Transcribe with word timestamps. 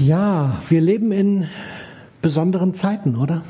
Ja, 0.00 0.58
wir 0.70 0.80
leben 0.80 1.12
in 1.12 1.46
besonderen 2.22 2.72
Zeiten, 2.72 3.16
oder? 3.16 3.42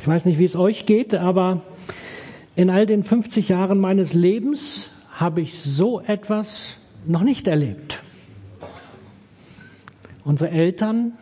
Ich 0.00 0.08
weiß 0.08 0.24
nicht, 0.24 0.38
wie 0.38 0.46
es 0.46 0.56
euch 0.56 0.86
geht, 0.86 1.14
aber 1.14 1.60
in 2.56 2.70
all 2.70 2.86
den 2.86 3.02
50 3.02 3.50
Jahren 3.50 3.80
meines 3.80 4.14
Lebens 4.14 4.88
habe 5.12 5.42
ich 5.42 5.60
so 5.60 6.00
etwas 6.00 6.78
noch 7.06 7.20
nicht 7.20 7.46
erlebt. 7.48 8.00
Unsere 10.24 10.52
Eltern, 10.52 11.12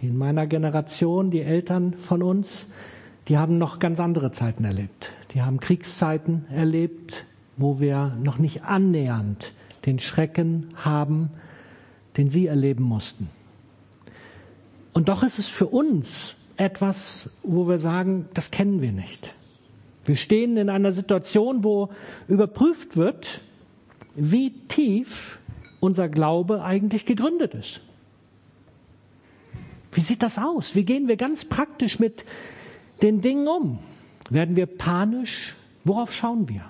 die 0.00 0.08
in 0.08 0.18
meiner 0.18 0.46
Generation, 0.46 1.30
die 1.30 1.40
Eltern 1.40 1.94
von 1.94 2.22
uns, 2.22 2.66
die 3.26 3.38
haben 3.38 3.56
noch 3.56 3.78
ganz 3.78 4.00
andere 4.00 4.32
Zeiten 4.32 4.66
erlebt. 4.66 5.14
Die 5.32 5.40
haben 5.40 5.60
Kriegszeiten 5.60 6.44
erlebt, 6.50 7.24
wo 7.56 7.80
wir 7.80 8.14
noch 8.22 8.36
nicht 8.36 8.64
annähernd 8.64 9.54
den 9.86 9.98
Schrecken 9.98 10.74
haben, 10.76 11.30
den 12.16 12.30
sie 12.30 12.46
erleben 12.46 12.84
mussten. 12.84 13.30
Und 14.92 15.08
doch 15.08 15.22
ist 15.22 15.38
es 15.38 15.48
für 15.48 15.66
uns 15.66 16.36
etwas, 16.56 17.30
wo 17.42 17.68
wir 17.68 17.78
sagen, 17.78 18.28
das 18.34 18.50
kennen 18.50 18.82
wir 18.82 18.92
nicht. 18.92 19.34
Wir 20.04 20.16
stehen 20.16 20.56
in 20.56 20.68
einer 20.68 20.92
Situation, 20.92 21.64
wo 21.64 21.90
überprüft 22.28 22.96
wird, 22.96 23.40
wie 24.14 24.50
tief 24.68 25.38
unser 25.80 26.08
Glaube 26.08 26.62
eigentlich 26.62 27.06
gegründet 27.06 27.54
ist. 27.54 27.80
Wie 29.92 30.00
sieht 30.00 30.22
das 30.22 30.38
aus? 30.38 30.74
Wie 30.74 30.84
gehen 30.84 31.08
wir 31.08 31.16
ganz 31.16 31.44
praktisch 31.44 31.98
mit 31.98 32.24
den 33.02 33.20
Dingen 33.20 33.46
um? 33.46 33.78
Werden 34.30 34.56
wir 34.56 34.66
panisch? 34.66 35.54
Worauf 35.84 36.12
schauen 36.12 36.48
wir? 36.48 36.64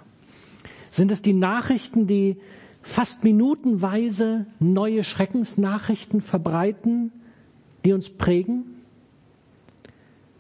Sind 0.91 1.11
es 1.11 1.23
die 1.23 1.33
Nachrichten, 1.33 2.07
die 2.07 2.37
fast 2.83 3.25
minutenweise 3.25 4.47
neue 4.59 5.05
Schreckensnachrichten 5.05 6.21
verbreiten, 6.21 7.13
die 7.85 7.93
uns 7.93 8.11
prägen? 8.11 8.65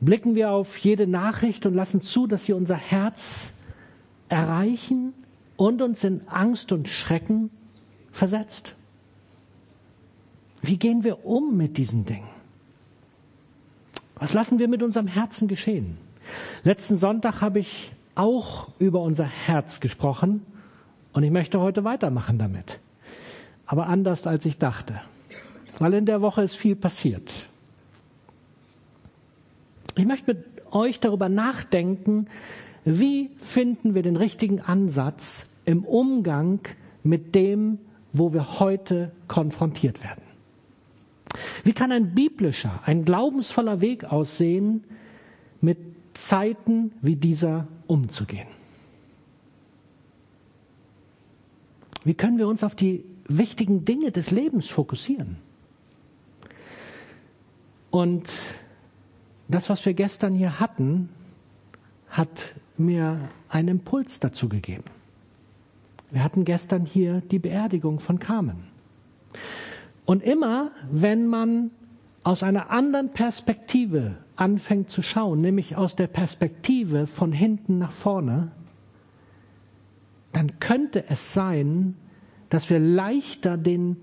Blicken 0.01 0.35
wir 0.35 0.51
auf 0.51 0.77
jede 0.79 1.07
Nachricht 1.07 1.65
und 1.65 1.75
lassen 1.75 2.03
zu, 2.03 2.27
dass 2.27 2.45
sie 2.45 2.53
unser 2.53 2.77
Herz 2.77 3.53
erreichen 4.29 5.15
und 5.57 5.81
uns 5.81 6.03
in 6.03 6.27
Angst 6.27 6.73
und 6.73 6.89
Schrecken 6.89 7.51
versetzt? 8.11 8.75
Wie 10.61 10.77
gehen 10.77 11.05
wir 11.05 11.25
um 11.25 11.57
mit 11.57 11.77
diesen 11.77 12.05
Dingen? 12.05 12.29
Was 14.17 14.33
lassen 14.33 14.59
wir 14.59 14.69
mit 14.69 14.83
unserem 14.83 15.07
Herzen 15.07 15.49
geschehen? 15.49 15.99
Letzten 16.63 16.97
Sonntag 16.97 17.41
habe 17.41 17.59
ich 17.59 17.93
auch 18.15 18.69
über 18.79 19.01
unser 19.01 19.25
Herz 19.25 19.81
gesprochen 19.81 20.45
und 21.13 21.23
ich 21.23 21.31
möchte 21.31 21.61
heute 21.61 21.85
weitermachen 21.85 22.39
damit. 22.39 22.81
Aber 23.67 23.87
anders 23.87 24.27
als 24.27 24.45
ich 24.47 24.59
dachte. 24.59 25.01
Weil 25.79 25.95
in 25.95 26.07
der 26.07 26.21
Woche 26.21 26.43
ist 26.43 26.57
viel 26.57 26.77
passiert. 26.77 27.31
Ich 29.97 30.07
möchte 30.07 30.35
mit 30.35 30.45
euch 30.71 31.01
darüber 31.01 31.29
nachdenken, 31.29 32.27
wie 32.85 33.31
finden 33.39 33.95
wir 33.95 34.03
den 34.03 34.17
richtigen 34.17 34.61
Ansatz 34.61 35.47
im 35.65 35.85
Umgang 35.85 36.61
mit 37.03 37.35
dem, 37.35 37.79
wo 38.13 38.33
wir 38.33 38.61
heute 38.61 39.13
konfrontiert 39.29 40.03
werden. 40.03 40.23
Wie 41.65 41.73
kann 41.73 41.93
ein 41.93 42.15
biblischer, 42.15 42.81
ein 42.85 43.05
glaubensvoller 43.05 43.81
Weg 43.81 44.05
aussehen, 44.05 44.85
mit 45.61 45.79
Zeiten 46.15 46.93
wie 47.01 47.17
dieser 47.17 47.69
umzugehen? 47.87 48.49
Wie 52.05 52.15
können 52.15 52.39
wir 52.39 52.49
uns 52.49 52.65
auf 52.65 52.75
die 52.75 53.05
wichtigen 53.29 53.85
Dinge 53.85 54.11
des 54.11 54.31
Lebens 54.31 54.69
fokussieren? 54.69 55.37
Und 57.91 58.31
das, 59.49 59.69
was 59.69 59.85
wir 59.85 59.95
gestern 59.95 60.35
hier 60.35 60.59
hatten, 60.59 61.11
hat 62.09 62.55
mir 62.77 63.29
einen 63.49 63.69
Impuls 63.69 64.19
dazu 64.19 64.49
gegeben. 64.49 64.85
Wir 66.11 66.25
hatten 66.25 66.45
gestern 66.45 66.85
hier 66.85 67.21
die 67.21 67.39
Beerdigung 67.39 68.01
von 68.01 68.19
Carmen. 68.19 68.65
Und 70.05 70.23
immer, 70.23 70.73
wenn 70.91 71.27
man 71.27 71.71
aus 72.23 72.43
einer 72.43 72.71
anderen 72.71 73.11
Perspektive 73.11 74.17
anfängt 74.37 74.91
zu 74.91 75.03
schauen, 75.03 75.41
nämlich 75.41 75.77
aus 75.77 75.97
der 75.97 76.07
Perspektive 76.07 77.07
von 77.07 77.33
hinten 77.33 77.79
nach 77.79 77.93
vorne, 77.93 78.51
dann 80.43 80.59
könnte 80.59 81.05
es 81.09 81.35
sein, 81.35 81.95
dass 82.49 82.69
wir 82.69 82.81
leichter 82.81 83.57
den 83.57 83.97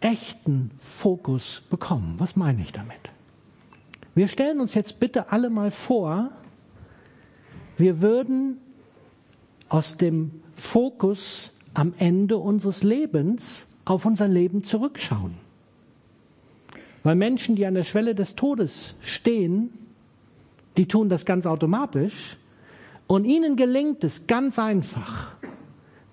echten 0.00 0.70
Fokus 0.78 1.62
bekommen. 1.70 2.16
Was 2.18 2.36
meine 2.36 2.60
ich 2.60 2.72
damit? 2.72 2.98
Wir 4.14 4.28
stellen 4.28 4.60
uns 4.60 4.74
jetzt 4.74 5.00
bitte 5.00 5.32
alle 5.32 5.48
mal 5.48 5.70
vor, 5.70 6.30
wir 7.78 8.02
würden 8.02 8.58
aus 9.70 9.96
dem 9.96 10.42
Fokus 10.52 11.54
am 11.72 11.94
Ende 11.96 12.36
unseres 12.36 12.82
Lebens 12.82 13.66
auf 13.86 14.04
unser 14.04 14.28
Leben 14.28 14.62
zurückschauen. 14.62 15.36
Weil 17.02 17.14
Menschen, 17.14 17.56
die 17.56 17.64
an 17.64 17.72
der 17.72 17.84
Schwelle 17.84 18.14
des 18.14 18.36
Todes 18.36 18.94
stehen, 19.00 19.70
die 20.76 20.86
tun 20.86 21.08
das 21.08 21.24
ganz 21.24 21.46
automatisch 21.46 22.36
und 23.10 23.24
ihnen 23.24 23.56
gelingt 23.56 24.04
es 24.04 24.28
ganz 24.28 24.56
einfach, 24.60 25.34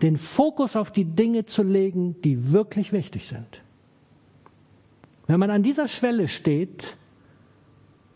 den 0.02 0.18
Fokus 0.18 0.76
auf 0.76 0.90
die 0.90 1.06
Dinge 1.06 1.46
zu 1.46 1.62
legen, 1.62 2.20
die 2.24 2.52
wirklich 2.54 2.92
wichtig 2.92 3.28
sind. 3.28 3.62
Wenn 5.28 5.40
man 5.40 5.52
an 5.52 5.62
dieser 5.62 5.88
Schwelle 5.88 6.28
steht, 6.28 6.98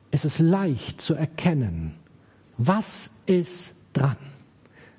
ist 0.09 0.25
es 0.25 0.39
leicht 0.39 0.99
zu 0.99 1.13
erkennen, 1.13 1.93
was 2.57 3.11
ist 3.27 3.75
dran. 3.93 4.17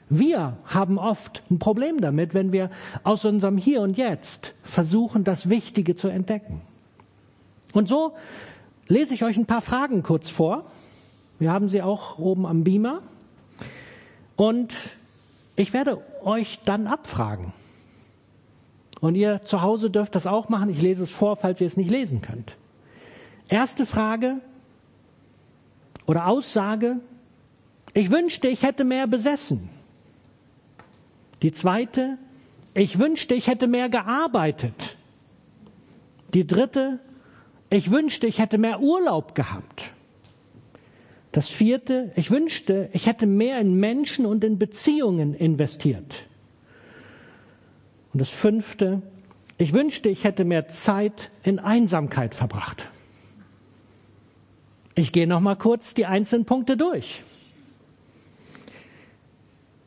Wir 0.09 0.59
haben 0.67 0.97
oft 0.97 1.43
ein 1.51 1.59
Problem 1.59 2.01
damit, 2.01 2.35
wenn 2.35 2.53
wir 2.53 2.71
aus 3.03 3.25
unserem 3.25 3.59
Hier 3.59 3.81
und 3.81 3.97
Jetzt 3.97 4.55
versuchen, 4.63 5.25
das 5.25 5.49
Wichtige 5.49 5.97
zu 5.97 6.07
entdecken. 6.07 6.61
Und 7.73 7.89
so 7.89 8.13
lese 8.87 9.13
ich 9.13 9.25
euch 9.25 9.37
ein 9.37 9.47
paar 9.47 9.61
Fragen 9.61 10.05
kurz 10.05 10.31
vor. 10.31 10.71
Wir 11.41 11.51
haben 11.51 11.69
sie 11.69 11.83
auch 11.83 12.21
oben 12.21 12.47
am 12.47 12.63
Beamer. 12.63 13.03
Und 14.37 14.75
ich 15.57 15.73
werde 15.73 16.03
euch 16.25 16.61
dann 16.65 16.87
abfragen. 16.87 17.53
Und 19.01 19.17
ihr 19.17 19.43
zu 19.43 19.63
Hause 19.63 19.91
dürft 19.91 20.15
das 20.15 20.27
auch 20.27 20.49
machen. 20.49 20.71
Ich 20.71 20.81
lese 20.81 21.03
es 21.03 21.11
vor, 21.11 21.37
falls 21.37 21.61
ihr 21.61 21.67
es 21.67 21.77
nicht 21.77 21.91
lesen 21.91 22.23
könnt. 22.23 22.57
Erste 23.49 23.85
Frage 23.85 24.37
oder 26.07 26.27
Aussage. 26.27 27.01
Ich 27.95 28.11
wünschte, 28.11 28.49
ich 28.49 28.63
hätte 28.63 28.85
mehr 28.85 29.07
besessen. 29.07 29.69
Die 31.43 31.53
zweite. 31.53 32.17
Ich 32.75 32.99
wünschte, 32.99 33.35
ich 33.35 33.49
hätte 33.49 33.67
mehr 33.67 33.89
gearbeitet. 33.89 34.97
Die 36.33 36.47
dritte. 36.47 37.01
Ich 37.69 37.91
wünschte, 37.91 38.27
ich 38.27 38.39
hätte 38.39 38.57
mehr 38.57 38.81
Urlaub 38.81 39.35
gehabt. 39.35 39.91
Das 41.33 41.49
vierte, 41.49 42.13
ich 42.15 42.31
wünschte, 42.31 42.91
ich 42.93 43.07
hätte 43.07 43.27
mehr 43.27 43.59
in 43.59 43.75
Menschen 43.75 44.27
und 44.27 44.45
in 44.45 44.59
Beziehungen 44.59 45.35
investiert. 45.35 46.27
Und 48.13 48.21
das 48.21 48.29
fünfte, 48.29 49.01
ich 49.57 49.73
wünschte, 49.73 50.11
ich 50.11 50.25
hätte 50.25 50.45
mehr 50.45 50.69
Zeit 50.69 51.31
in 51.43 51.59
Einsamkeit 51.59 52.35
verbracht. 52.35 52.89
Ich 54.95 55.13
gehe 55.13 55.27
noch 55.27 55.41
mal 55.41 55.57
kurz 55.57 55.95
die 55.95 56.05
einzelnen 56.05 56.45
Punkte 56.45 56.77
durch. 56.77 57.23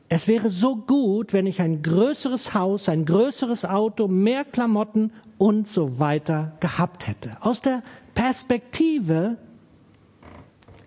Es 0.10 0.28
wäre 0.28 0.50
so 0.50 0.76
gut, 0.76 1.34
wenn 1.34 1.46
ich 1.46 1.62
ein 1.62 1.84
größeres 1.84 2.56
Haus, 2.56 2.90
ein 2.90 3.06
größeres 3.06 3.66
Auto, 3.66 4.08
mehr 4.08 4.46
Klamotten 4.46 5.12
und 5.38 5.68
so 5.68 6.00
weiter 6.00 6.54
gehabt 6.60 7.08
hätte. 7.08 7.32
Aus 7.42 7.62
der 7.62 7.84
Perspektive 8.16 9.38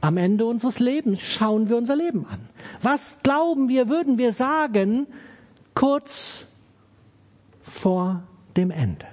am 0.00 0.16
Ende 0.16 0.46
unseres 0.46 0.78
Lebens 0.78 1.20
schauen 1.20 1.68
wir 1.68 1.76
unser 1.76 1.96
Leben 1.96 2.26
an. 2.26 2.40
Was 2.82 3.16
glauben 3.22 3.68
wir, 3.68 3.88
würden 3.88 4.18
wir 4.18 4.32
sagen, 4.32 5.06
kurz 5.74 6.46
vor 7.62 8.22
dem 8.56 8.70
Ende? 8.70 9.06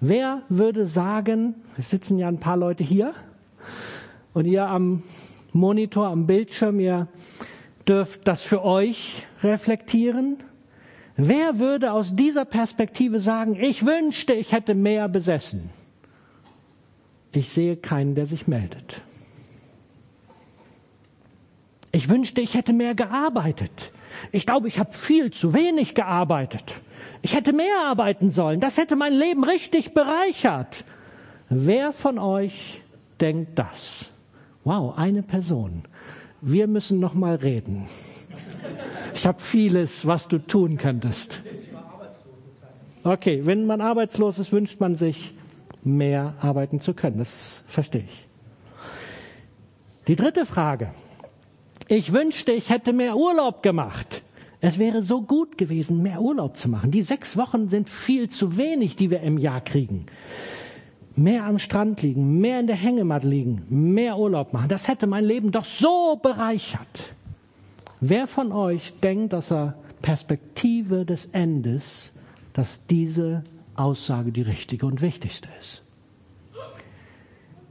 Wer 0.00 0.42
würde 0.48 0.86
sagen, 0.86 1.54
es 1.78 1.90
sitzen 1.90 2.18
ja 2.18 2.28
ein 2.28 2.40
paar 2.40 2.56
Leute 2.56 2.84
hier 2.84 3.14
und 4.34 4.46
ihr 4.46 4.66
am 4.66 5.02
Monitor, 5.52 6.08
am 6.08 6.26
Bildschirm, 6.26 6.80
ihr 6.80 7.08
dürft 7.88 8.26
das 8.26 8.42
für 8.42 8.64
euch 8.64 9.26
reflektieren. 9.42 10.38
Wer 11.16 11.60
würde 11.60 11.92
aus 11.92 12.16
dieser 12.16 12.44
Perspektive 12.44 13.20
sagen, 13.20 13.56
ich 13.58 13.86
wünschte, 13.86 14.32
ich 14.32 14.52
hätte 14.52 14.74
mehr 14.74 15.08
besessen? 15.08 15.70
Ich 17.30 17.50
sehe 17.50 17.76
keinen, 17.76 18.14
der 18.14 18.26
sich 18.26 18.48
meldet. 18.48 19.00
Ich 21.94 22.08
wünschte, 22.08 22.40
ich 22.40 22.54
hätte 22.54 22.72
mehr 22.72 22.96
gearbeitet. 22.96 23.92
Ich 24.32 24.46
glaube, 24.46 24.66
ich 24.66 24.80
habe 24.80 24.92
viel 24.92 25.30
zu 25.30 25.54
wenig 25.54 25.94
gearbeitet. 25.94 26.74
Ich 27.22 27.36
hätte 27.36 27.52
mehr 27.52 27.86
arbeiten 27.86 28.30
sollen. 28.30 28.58
Das 28.58 28.78
hätte 28.78 28.96
mein 28.96 29.12
Leben 29.12 29.44
richtig 29.44 29.94
bereichert. 29.94 30.84
Wer 31.48 31.92
von 31.92 32.18
euch 32.18 32.82
denkt 33.20 33.60
das? 33.60 34.10
Wow, 34.64 34.98
eine 34.98 35.22
Person. 35.22 35.84
Wir 36.40 36.66
müssen 36.66 36.98
noch 36.98 37.14
mal 37.14 37.36
reden. 37.36 37.86
Ich 39.14 39.24
habe 39.24 39.40
vieles, 39.40 40.04
was 40.04 40.26
du 40.26 40.38
tun 40.38 40.78
könntest. 40.78 41.42
Okay, 43.04 43.42
wenn 43.44 43.66
man 43.66 43.80
arbeitslos 43.80 44.40
ist, 44.40 44.50
wünscht 44.50 44.80
man 44.80 44.96
sich 44.96 45.32
mehr 45.84 46.34
arbeiten 46.40 46.80
zu 46.80 46.92
können. 46.92 47.18
Das 47.18 47.62
verstehe 47.68 48.02
ich. 48.02 48.26
Die 50.08 50.16
dritte 50.16 50.44
Frage. 50.44 50.90
Ich 51.88 52.12
wünschte, 52.12 52.52
ich 52.52 52.70
hätte 52.70 52.92
mehr 52.92 53.16
Urlaub 53.16 53.62
gemacht. 53.62 54.22
Es 54.60 54.78
wäre 54.78 55.02
so 55.02 55.20
gut 55.20 55.58
gewesen, 55.58 56.02
mehr 56.02 56.22
Urlaub 56.22 56.56
zu 56.56 56.70
machen. 56.70 56.90
Die 56.90 57.02
sechs 57.02 57.36
Wochen 57.36 57.68
sind 57.68 57.90
viel 57.90 58.30
zu 58.30 58.56
wenig, 58.56 58.96
die 58.96 59.10
wir 59.10 59.20
im 59.20 59.36
Jahr 59.36 59.60
kriegen. 59.60 60.06
Mehr 61.16 61.44
am 61.44 61.58
Strand 61.58 62.00
liegen, 62.00 62.38
mehr 62.38 62.60
in 62.60 62.66
der 62.66 62.76
Hängematte 62.76 63.28
liegen, 63.28 63.66
mehr 63.68 64.16
Urlaub 64.18 64.52
machen. 64.54 64.68
Das 64.68 64.88
hätte 64.88 65.06
mein 65.06 65.24
Leben 65.24 65.52
doch 65.52 65.66
so 65.66 66.16
bereichert. 66.16 67.12
Wer 68.00 68.26
von 68.26 68.52
euch 68.52 68.98
denkt 69.00 69.34
aus 69.34 69.48
der 69.48 69.74
Perspektive 70.00 71.04
des 71.04 71.26
Endes, 71.26 72.14
dass 72.54 72.86
diese 72.86 73.44
Aussage 73.76 74.32
die 74.32 74.42
richtige 74.42 74.86
und 74.86 75.02
wichtigste 75.02 75.48
ist? 75.60 75.83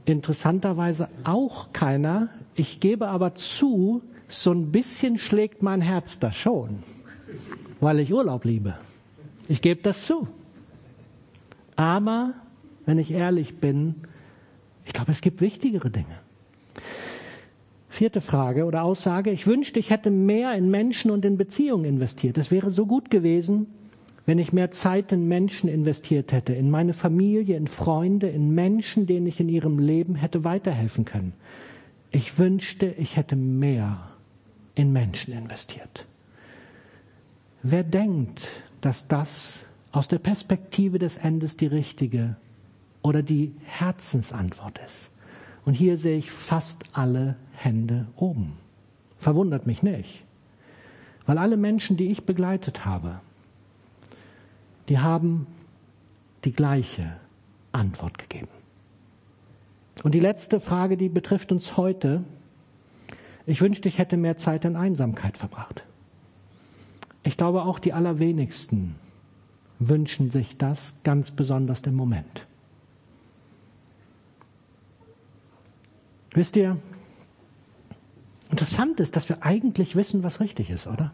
Interessanterweise 0.04 1.08
auch 1.24 1.72
keiner. 1.72 2.28
Ich 2.54 2.80
gebe 2.80 3.08
aber 3.08 3.34
zu, 3.34 4.02
so 4.28 4.52
ein 4.52 4.72
bisschen 4.72 5.18
schlägt 5.18 5.62
mein 5.62 5.80
Herz 5.80 6.18
da 6.18 6.32
schon, 6.32 6.80
weil 7.80 8.00
ich 8.00 8.12
Urlaub 8.12 8.44
liebe. 8.44 8.74
Ich 9.48 9.60
gebe 9.60 9.82
das 9.82 10.06
zu. 10.06 10.28
Aber, 11.76 12.34
wenn 12.86 12.98
ich 12.98 13.10
ehrlich 13.10 13.56
bin, 13.56 13.96
ich 14.84 14.92
glaube, 14.92 15.12
es 15.12 15.20
gibt 15.20 15.40
wichtigere 15.40 15.90
Dinge. 15.90 16.18
Vierte 17.88 18.20
Frage 18.20 18.64
oder 18.64 18.82
Aussage. 18.82 19.30
Ich 19.30 19.46
wünschte, 19.46 19.78
ich 19.78 19.90
hätte 19.90 20.10
mehr 20.10 20.54
in 20.54 20.70
Menschen 20.70 21.10
und 21.10 21.24
in 21.24 21.36
Beziehungen 21.36 21.84
investiert. 21.84 22.38
Es 22.38 22.50
wäre 22.50 22.70
so 22.70 22.86
gut 22.86 23.10
gewesen, 23.10 23.66
wenn 24.26 24.38
ich 24.38 24.52
mehr 24.52 24.70
Zeit 24.70 25.12
in 25.12 25.28
Menschen 25.28 25.68
investiert 25.68 26.32
hätte, 26.32 26.54
in 26.54 26.70
meine 26.70 26.94
Familie, 26.94 27.56
in 27.56 27.66
Freunde, 27.66 28.28
in 28.28 28.54
Menschen, 28.54 29.06
denen 29.06 29.26
ich 29.26 29.40
in 29.40 29.48
ihrem 29.48 29.78
Leben 29.78 30.14
hätte 30.14 30.44
weiterhelfen 30.44 31.04
können. 31.04 31.34
Ich 32.10 32.38
wünschte, 32.38 32.86
ich 32.86 33.16
hätte 33.16 33.36
mehr 33.36 34.08
in 34.74 34.92
Menschen 34.92 35.34
investiert. 35.34 36.06
Wer 37.62 37.82
denkt, 37.82 38.48
dass 38.80 39.08
das 39.08 39.60
aus 39.92 40.08
der 40.08 40.18
Perspektive 40.18 40.98
des 40.98 41.16
Endes 41.16 41.56
die 41.56 41.66
richtige 41.66 42.36
oder 43.02 43.22
die 43.22 43.54
Herzensantwort 43.64 44.80
ist? 44.86 45.10
Und 45.64 45.74
hier 45.74 45.96
sehe 45.96 46.18
ich 46.18 46.30
fast 46.30 46.84
alle 46.92 47.36
Hände 47.52 48.06
oben. 48.16 48.58
Verwundert 49.18 49.66
mich 49.66 49.82
nicht, 49.82 50.24
weil 51.26 51.38
alle 51.38 51.56
Menschen, 51.56 51.96
die 51.96 52.08
ich 52.08 52.24
begleitet 52.24 52.84
habe, 52.84 53.20
die 54.88 54.98
haben 54.98 55.46
die 56.44 56.52
gleiche 56.52 57.16
Antwort 57.72 58.18
gegeben. 58.18 58.48
Und 60.02 60.14
die 60.14 60.20
letzte 60.20 60.60
Frage, 60.60 60.96
die 60.96 61.08
betrifft 61.08 61.52
uns 61.52 61.76
heute. 61.76 62.24
Ich 63.46 63.60
wünschte, 63.60 63.88
ich 63.88 63.98
hätte 63.98 64.16
mehr 64.16 64.36
Zeit 64.36 64.64
in 64.64 64.76
Einsamkeit 64.76 65.38
verbracht. 65.38 65.84
Ich 67.22 67.36
glaube, 67.36 67.62
auch 67.62 67.78
die 67.78 67.92
allerwenigsten 67.92 68.96
wünschen 69.78 70.30
sich 70.30 70.56
das 70.56 70.94
ganz 71.04 71.30
besonders 71.30 71.80
im 71.82 71.94
Moment. 71.94 72.46
Wisst 76.32 76.56
ihr, 76.56 76.76
interessant 78.50 79.00
ist, 79.00 79.16
dass 79.16 79.28
wir 79.28 79.42
eigentlich 79.42 79.96
wissen, 79.96 80.22
was 80.22 80.40
richtig 80.40 80.70
ist, 80.70 80.86
oder? 80.86 81.12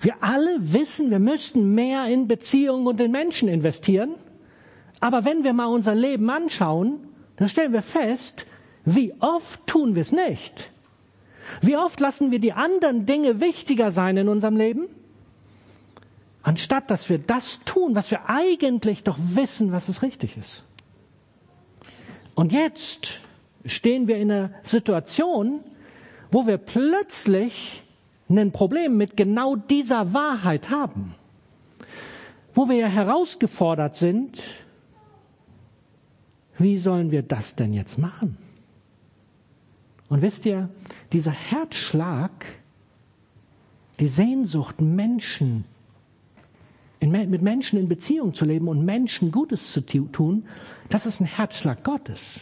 Wir 0.00 0.14
alle 0.20 0.56
wissen, 0.60 1.10
wir 1.10 1.18
müssten 1.18 1.74
mehr 1.74 2.06
in 2.06 2.28
Beziehungen 2.28 2.86
und 2.86 3.00
in 3.00 3.10
Menschen 3.10 3.48
investieren. 3.48 4.14
Aber 5.00 5.24
wenn 5.24 5.44
wir 5.44 5.52
mal 5.52 5.66
unser 5.66 5.94
Leben 5.94 6.28
anschauen, 6.30 7.08
dann 7.36 7.48
stellen 7.48 7.72
wir 7.72 7.82
fest, 7.82 8.46
wie 8.84 9.14
oft 9.20 9.66
tun 9.66 9.94
wir 9.94 10.02
es 10.02 10.12
nicht. 10.12 10.70
Wie 11.60 11.76
oft 11.76 12.00
lassen 12.00 12.30
wir 12.30 12.38
die 12.38 12.52
anderen 12.52 13.06
Dinge 13.06 13.40
wichtiger 13.40 13.90
sein 13.90 14.16
in 14.16 14.28
unserem 14.28 14.56
Leben? 14.56 14.88
Anstatt 16.42 16.90
dass 16.90 17.08
wir 17.08 17.18
das 17.18 17.60
tun, 17.64 17.94
was 17.94 18.10
wir 18.10 18.28
eigentlich 18.28 19.02
doch 19.04 19.16
wissen, 19.18 19.72
was 19.72 19.88
es 19.88 20.02
richtig 20.02 20.36
ist. 20.36 20.64
Und 22.34 22.52
jetzt 22.52 23.20
stehen 23.64 24.06
wir 24.06 24.16
in 24.16 24.30
einer 24.30 24.50
Situation, 24.62 25.60
wo 26.30 26.46
wir 26.46 26.58
plötzlich 26.58 27.82
ein 28.28 28.52
Problem 28.52 28.96
mit 28.96 29.16
genau 29.16 29.56
dieser 29.56 30.12
Wahrheit 30.12 30.70
haben, 30.70 31.14
wo 32.54 32.68
wir 32.68 32.88
herausgefordert 32.88 33.94
sind, 33.94 34.42
wie 36.58 36.76
sollen 36.78 37.10
wir 37.10 37.22
das 37.22 37.54
denn 37.54 37.72
jetzt 37.72 37.98
machen? 37.98 38.36
Und 40.08 40.22
wisst 40.22 40.44
ihr, 40.46 40.68
dieser 41.12 41.30
Herzschlag, 41.30 42.32
die 44.00 44.08
Sehnsucht, 44.08 44.80
Menschen, 44.80 45.64
in, 47.00 47.10
mit 47.10 47.42
Menschen 47.42 47.78
in 47.78 47.88
Beziehung 47.88 48.34
zu 48.34 48.44
leben 48.44 48.68
und 48.68 48.84
Menschen 48.84 49.30
Gutes 49.30 49.72
zu 49.72 49.80
tun, 49.82 50.46
das 50.88 51.06
ist 51.06 51.20
ein 51.20 51.26
Herzschlag 51.26 51.84
Gottes. 51.84 52.40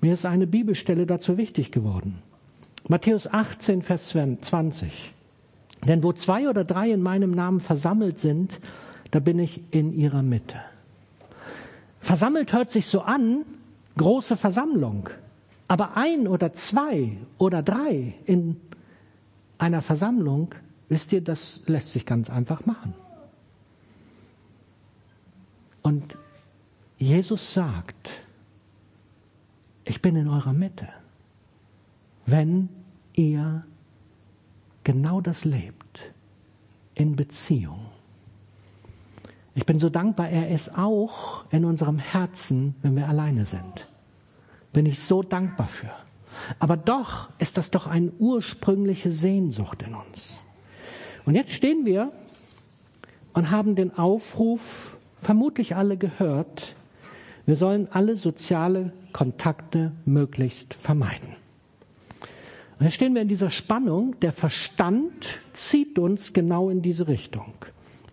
Mir 0.00 0.14
ist 0.14 0.26
eine 0.26 0.46
Bibelstelle 0.46 1.06
dazu 1.06 1.38
wichtig 1.38 1.72
geworden. 1.72 2.22
Matthäus 2.86 3.26
18, 3.26 3.80
Vers 3.80 4.08
20. 4.08 5.14
Denn 5.86 6.02
wo 6.02 6.12
zwei 6.12 6.48
oder 6.48 6.64
drei 6.64 6.90
in 6.90 7.02
meinem 7.02 7.30
Namen 7.30 7.60
versammelt 7.60 8.18
sind, 8.18 8.60
da 9.10 9.20
bin 9.20 9.38
ich 9.38 9.62
in 9.70 9.94
ihrer 9.94 10.22
Mitte. 10.22 10.60
Versammelt 12.00 12.52
hört 12.52 12.70
sich 12.70 12.86
so 12.86 13.00
an, 13.00 13.44
große 13.96 14.36
Versammlung. 14.36 15.08
Aber 15.66 15.96
ein 15.96 16.28
oder 16.28 16.52
zwei 16.52 17.16
oder 17.38 17.62
drei 17.62 18.14
in 18.26 18.60
einer 19.56 19.80
Versammlung, 19.80 20.54
wisst 20.90 21.12
ihr, 21.12 21.22
das 21.22 21.62
lässt 21.66 21.92
sich 21.92 22.04
ganz 22.04 22.28
einfach 22.28 22.66
machen. 22.66 22.94
Und 25.80 26.18
Jesus 26.98 27.54
sagt, 27.54 28.10
ich 29.86 30.02
bin 30.02 30.16
in 30.16 30.28
eurer 30.28 30.52
Mitte 30.52 30.88
wenn 32.26 32.68
ihr 33.14 33.64
genau 34.82 35.20
das 35.20 35.44
lebt, 35.44 36.12
in 36.94 37.16
Beziehung. 37.16 37.86
Ich 39.54 39.66
bin 39.66 39.78
so 39.78 39.88
dankbar, 39.88 40.28
er 40.28 40.50
ist 40.50 40.76
auch 40.76 41.44
in 41.50 41.64
unserem 41.64 41.98
Herzen, 41.98 42.74
wenn 42.82 42.96
wir 42.96 43.08
alleine 43.08 43.46
sind. 43.46 43.86
Bin 44.72 44.86
ich 44.86 45.00
so 45.00 45.22
dankbar 45.22 45.68
für. 45.68 45.90
Aber 46.58 46.76
doch 46.76 47.28
ist 47.38 47.56
das 47.56 47.70
doch 47.70 47.86
eine 47.86 48.10
ursprüngliche 48.18 49.10
Sehnsucht 49.10 49.82
in 49.82 49.94
uns. 49.94 50.40
Und 51.24 51.36
jetzt 51.36 51.52
stehen 51.52 51.86
wir 51.86 52.12
und 53.32 53.50
haben 53.50 53.76
den 53.76 53.96
Aufruf, 53.96 54.98
vermutlich 55.18 55.76
alle 55.76 55.96
gehört, 55.96 56.74
wir 57.46 57.56
sollen 57.56 57.88
alle 57.90 58.16
soziale 58.16 58.92
Kontakte 59.12 59.92
möglichst 60.04 60.74
vermeiden. 60.74 61.43
Und 62.84 62.88
jetzt 62.88 62.96
stehen 62.96 63.14
wir 63.14 63.22
in 63.22 63.28
dieser 63.28 63.48
Spannung, 63.48 64.20
der 64.20 64.30
Verstand 64.30 65.40
zieht 65.54 65.98
uns 65.98 66.34
genau 66.34 66.68
in 66.68 66.82
diese 66.82 67.08
Richtung. 67.08 67.54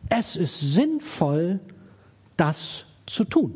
Es 0.08 0.38
ist 0.38 0.62
sinnvoll, 0.62 1.60
das 2.38 2.86
zu 3.06 3.26
tun. 3.26 3.56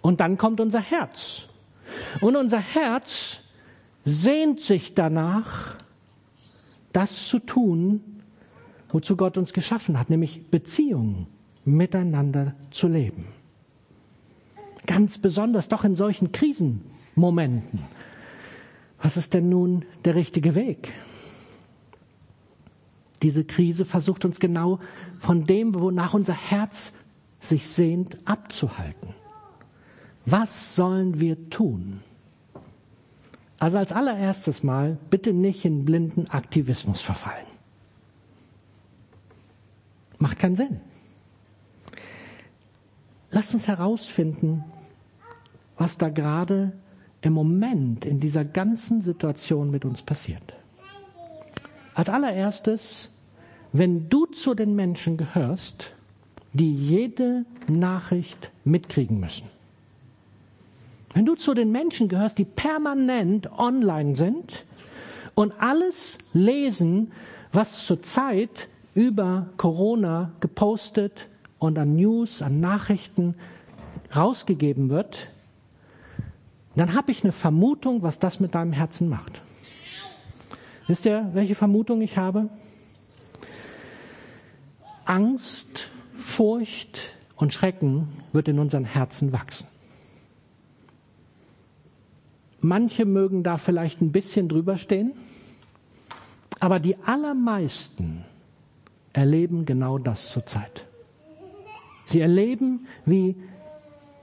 Und 0.00 0.20
dann 0.20 0.38
kommt 0.38 0.60
unser 0.60 0.78
Herz. 0.80 1.48
Und 2.20 2.36
unser 2.36 2.60
Herz 2.60 3.38
sehnt 4.04 4.60
sich 4.60 4.94
danach, 4.94 5.74
das 6.92 7.26
zu 7.26 7.40
tun, 7.40 8.22
wozu 8.90 9.16
Gott 9.16 9.36
uns 9.36 9.52
geschaffen 9.52 9.98
hat, 9.98 10.10
nämlich 10.10 10.48
Beziehungen 10.48 11.26
miteinander 11.64 12.54
zu 12.70 12.86
leben. 12.86 13.26
Ganz 14.86 15.18
besonders 15.18 15.66
doch 15.66 15.82
in 15.82 15.96
solchen 15.96 16.30
Krisenmomenten 16.30 17.80
was 19.00 19.16
ist 19.16 19.34
denn 19.34 19.48
nun 19.48 19.84
der 20.04 20.14
richtige 20.14 20.54
Weg? 20.54 20.92
Diese 23.22 23.44
Krise 23.44 23.84
versucht 23.84 24.24
uns 24.24 24.40
genau 24.40 24.78
von 25.18 25.44
dem, 25.44 25.74
wonach 25.74 26.14
unser 26.14 26.34
Herz 26.34 26.92
sich 27.40 27.66
sehnt, 27.66 28.18
abzuhalten. 28.24 29.14
Was 30.24 30.76
sollen 30.76 31.20
wir 31.20 31.50
tun? 31.50 32.00
Also 33.58 33.78
als 33.78 33.92
allererstes 33.92 34.62
Mal 34.62 34.98
bitte 35.10 35.32
nicht 35.32 35.64
in 35.64 35.84
blinden 35.84 36.28
Aktivismus 36.28 37.00
verfallen. 37.00 37.46
Macht 40.18 40.38
keinen 40.38 40.56
Sinn. 40.56 40.80
Lasst 43.30 43.52
uns 43.54 43.68
herausfinden, 43.68 44.64
was 45.76 45.98
da 45.98 46.08
gerade 46.08 46.72
im 47.20 47.32
Moment 47.32 48.04
in 48.04 48.20
dieser 48.20 48.44
ganzen 48.44 49.00
Situation 49.00 49.70
mit 49.70 49.84
uns 49.84 50.02
passiert. 50.02 50.54
Als 51.94 52.08
allererstes, 52.08 53.10
wenn 53.72 54.08
du 54.08 54.26
zu 54.26 54.54
den 54.54 54.74
Menschen 54.74 55.16
gehörst, 55.16 55.92
die 56.52 56.72
jede 56.72 57.44
Nachricht 57.66 58.50
mitkriegen 58.64 59.20
müssen. 59.20 59.48
Wenn 61.12 61.26
du 61.26 61.34
zu 61.34 61.54
den 61.54 61.72
Menschen 61.72 62.08
gehörst, 62.08 62.38
die 62.38 62.44
permanent 62.44 63.50
online 63.52 64.14
sind 64.14 64.64
und 65.34 65.52
alles 65.58 66.18
lesen, 66.32 67.12
was 67.52 67.86
zurzeit 67.86 68.68
über 68.94 69.46
Corona 69.56 70.32
gepostet 70.40 71.28
und 71.58 71.78
an 71.78 71.96
News, 71.96 72.42
an 72.42 72.60
Nachrichten 72.60 73.34
rausgegeben 74.14 74.90
wird, 74.90 75.28
dann 76.78 76.94
habe 76.94 77.10
ich 77.10 77.24
eine 77.24 77.32
Vermutung, 77.32 78.02
was 78.02 78.18
das 78.18 78.40
mit 78.40 78.54
deinem 78.54 78.72
Herzen 78.72 79.08
macht. 79.08 79.40
Wisst 80.86 81.04
ihr, 81.04 81.30
welche 81.34 81.54
Vermutung 81.54 82.00
ich 82.00 82.16
habe? 82.16 82.48
Angst, 85.04 85.90
Furcht 86.16 87.14
und 87.36 87.52
Schrecken 87.52 88.08
wird 88.32 88.48
in 88.48 88.58
unseren 88.58 88.84
Herzen 88.84 89.32
wachsen. 89.32 89.66
Manche 92.60 93.04
mögen 93.04 93.42
da 93.42 93.56
vielleicht 93.56 94.00
ein 94.00 94.12
bisschen 94.12 94.48
drüber 94.48 94.76
stehen, 94.76 95.12
aber 96.58 96.80
die 96.80 96.96
allermeisten 97.04 98.24
erleben 99.12 99.64
genau 99.64 99.98
das 99.98 100.30
zurzeit. 100.30 100.84
Sie 102.06 102.20
erleben, 102.20 102.86
wie 103.04 103.36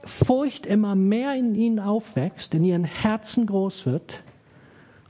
Furcht 0.06 0.66
immer 0.66 0.94
mehr 0.94 1.34
in 1.34 1.54
ihnen 1.54 1.78
aufwächst, 1.80 2.54
in 2.54 2.64
ihren 2.64 2.84
Herzen 2.84 3.46
groß 3.46 3.86
wird 3.86 4.22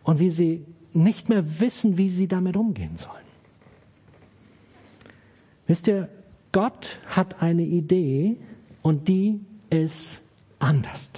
und 0.02 0.18
wie 0.18 0.30
sie 0.30 0.64
nicht 0.92 1.28
mehr 1.28 1.60
wissen, 1.60 1.98
wie 1.98 2.08
sie 2.08 2.26
damit 2.26 2.56
umgehen 2.56 2.96
sollen. 2.96 3.26
Wisst 5.66 5.86
ihr, 5.86 6.08
Gott 6.52 6.98
hat 7.06 7.42
eine 7.42 7.64
Idee 7.64 8.36
und 8.82 9.08
die 9.08 9.40
ist 9.68 10.22
anders. 10.58 11.10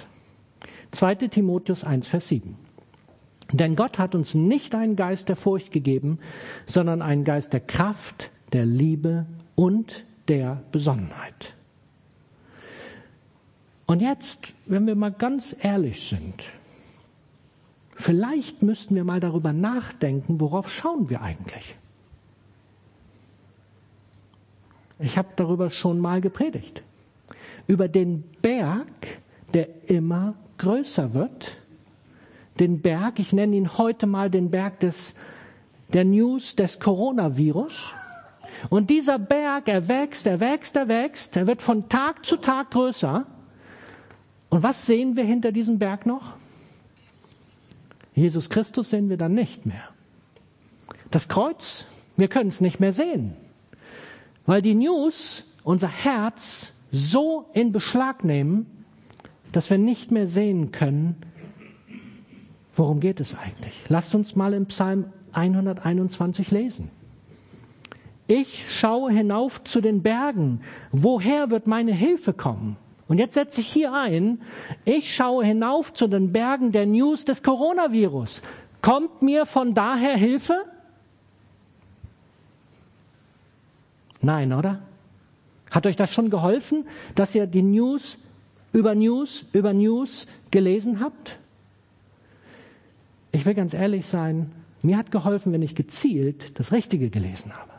2 0.91 1.15
Timotheus 1.15 1.83
1, 1.83 2.07
Vers 2.07 2.27
7. 2.29 2.55
Denn 3.51 3.75
Gott 3.75 3.97
hat 3.97 4.15
uns 4.15 4.35
nicht 4.35 4.75
einen 4.75 4.95
Geist 4.95 5.29
der 5.29 5.35
Furcht 5.35 5.71
gegeben, 5.71 6.19
sondern 6.65 7.01
einen 7.01 7.23
Geist 7.23 7.53
der 7.53 7.61
Kraft, 7.61 8.31
der 8.53 8.65
Liebe 8.65 9.25
und 9.55 10.03
der 10.27 10.63
Besonnenheit. 10.71 11.55
Und 13.89 14.03
jetzt, 14.03 14.53
wenn 14.67 14.85
wir 14.85 14.93
mal 14.93 15.11
ganz 15.11 15.55
ehrlich 15.61 16.09
sind, 16.09 16.43
vielleicht 17.95 18.61
müssten 18.61 18.93
wir 18.93 19.03
mal 19.03 19.19
darüber 19.19 19.51
nachdenken, 19.51 20.39
worauf 20.39 20.71
schauen 20.71 21.09
wir 21.09 21.23
eigentlich? 21.23 21.75
Ich 24.99 25.17
habe 25.17 25.29
darüber 25.35 25.71
schon 25.71 25.97
mal 25.97 26.21
gepredigt. 26.21 26.83
Über 27.65 27.87
den 27.87 28.21
Berg, 28.43 28.85
der 29.55 29.89
immer 29.89 30.35
größer 30.59 31.15
wird. 31.15 31.57
Den 32.59 32.83
Berg, 32.83 33.17
ich 33.17 33.33
nenne 33.33 33.55
ihn 33.55 33.75
heute 33.79 34.05
mal 34.05 34.29
den 34.29 34.51
Berg 34.51 34.81
des, 34.81 35.15
der 35.93 36.05
News 36.05 36.55
des 36.55 36.79
Coronavirus. 36.79 37.95
Und 38.69 38.91
dieser 38.91 39.17
Berg, 39.17 39.67
er 39.67 39.87
wächst, 39.87 40.27
er 40.27 40.39
wächst, 40.39 40.75
er 40.75 40.87
wächst, 40.87 41.35
er 41.37 41.47
wird 41.47 41.63
von 41.63 41.89
Tag 41.89 42.23
zu 42.23 42.37
Tag 42.37 42.69
größer. 42.69 43.25
Und 44.49 44.63
was 44.63 44.85
sehen 44.85 45.15
wir 45.15 45.23
hinter 45.23 45.51
diesem 45.51 45.79
Berg 45.79 46.05
noch? 46.05 46.33
Jesus 48.13 48.49
Christus 48.49 48.89
sehen 48.89 49.09
wir 49.09 49.17
dann 49.17 49.33
nicht 49.33 49.65
mehr. 49.65 49.89
Das 51.11 51.27
Kreuz, 51.27 51.85
wir 52.17 52.27
können 52.27 52.49
es 52.49 52.61
nicht 52.61 52.79
mehr 52.79 52.91
sehen, 52.91 53.33
weil 54.45 54.61
die 54.61 54.75
News 54.75 55.45
unser 55.63 55.87
Herz 55.87 56.73
so 56.91 57.45
in 57.53 57.71
Beschlag 57.71 58.23
nehmen, 58.23 58.65
dass 59.51 59.69
wir 59.69 59.77
nicht 59.77 60.11
mehr 60.11 60.27
sehen 60.27 60.71
können, 60.71 61.15
worum 62.75 62.99
geht 62.99 63.19
es 63.19 63.35
eigentlich. 63.35 63.73
Lasst 63.87 64.13
uns 64.15 64.35
mal 64.35 64.53
im 64.53 64.67
Psalm 64.67 65.05
121 65.33 66.51
lesen. 66.51 66.91
Ich 68.27 68.65
schaue 68.69 69.11
hinauf 69.11 69.63
zu 69.63 69.81
den 69.81 70.03
Bergen. 70.03 70.61
Woher 70.91 71.49
wird 71.49 71.65
meine 71.65 71.93
Hilfe 71.93 72.33
kommen? 72.33 72.77
Und 73.09 73.17
jetzt 73.17 73.33
setze 73.33 73.61
ich 73.61 73.67
hier 73.67 73.91
ein, 73.91 74.39
ich 74.85 75.13
schaue 75.13 75.43
hinauf 75.43 75.93
zu 75.93 76.07
den 76.07 76.31
Bergen 76.31 76.71
der 76.71 76.85
News 76.85 77.25
des 77.25 77.41
Coronavirus. 77.41 78.43
Kommt 78.83 79.23
mir 79.23 79.47
von 79.47 79.73
daher 79.73 80.15
Hilfe? 80.15 80.63
Nein, 84.21 84.53
oder? 84.53 84.83
Hat 85.71 85.87
euch 85.87 85.95
das 85.95 86.13
schon 86.13 86.29
geholfen, 86.29 86.85
dass 87.15 87.33
ihr 87.33 87.47
die 87.47 87.63
News 87.63 88.19
über 88.73 88.93
News 88.93 89.43
über 89.53 89.73
News 89.73 90.27
gelesen 90.51 90.99
habt? 90.99 91.39
Ich 93.31 93.45
will 93.45 93.55
ganz 93.55 93.73
ehrlich 93.73 94.05
sein, 94.05 94.51
mir 94.83 94.97
hat 94.97 95.09
geholfen, 95.09 95.51
wenn 95.51 95.63
ich 95.63 95.73
gezielt 95.73 96.59
das 96.59 96.71
Richtige 96.71 97.09
gelesen 97.09 97.57
habe. 97.57 97.71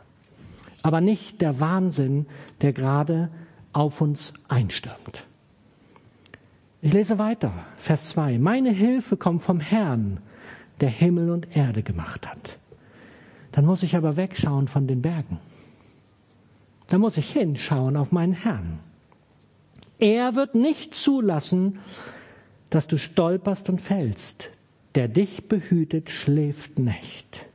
Aber 0.83 0.99
nicht 0.99 1.39
der 1.39 1.61
Wahnsinn, 1.61 2.25
der 2.61 2.73
gerade 2.73 3.29
auf 3.73 4.01
uns 4.01 4.33
einstürmt. 4.47 5.25
Ich 6.81 6.93
lese 6.93 7.19
weiter, 7.19 7.53
Vers 7.77 8.09
2. 8.09 8.39
Meine 8.39 8.71
Hilfe 8.71 9.17
kommt 9.17 9.43
vom 9.43 9.59
Herrn, 9.59 10.19
der 10.79 10.89
Himmel 10.89 11.29
und 11.29 11.55
Erde 11.55 11.83
gemacht 11.83 12.27
hat. 12.27 12.57
Dann 13.51 13.65
muss 13.65 13.83
ich 13.83 13.95
aber 13.95 14.17
wegschauen 14.17 14.67
von 14.67 14.87
den 14.87 15.01
Bergen. 15.01 15.37
Dann 16.87 17.01
muss 17.01 17.17
ich 17.17 17.31
hinschauen 17.31 17.95
auf 17.97 18.11
meinen 18.11 18.33
Herrn. 18.33 18.79
Er 19.99 20.35
wird 20.35 20.55
nicht 20.55 20.95
zulassen, 20.95 21.79
dass 22.71 22.87
du 22.87 22.97
stolperst 22.97 23.69
und 23.69 23.79
fällst. 23.79 24.49
Der 24.95 25.07
dich 25.07 25.47
behütet, 25.47 26.09
schläft 26.09 26.79
nicht. 26.79 27.45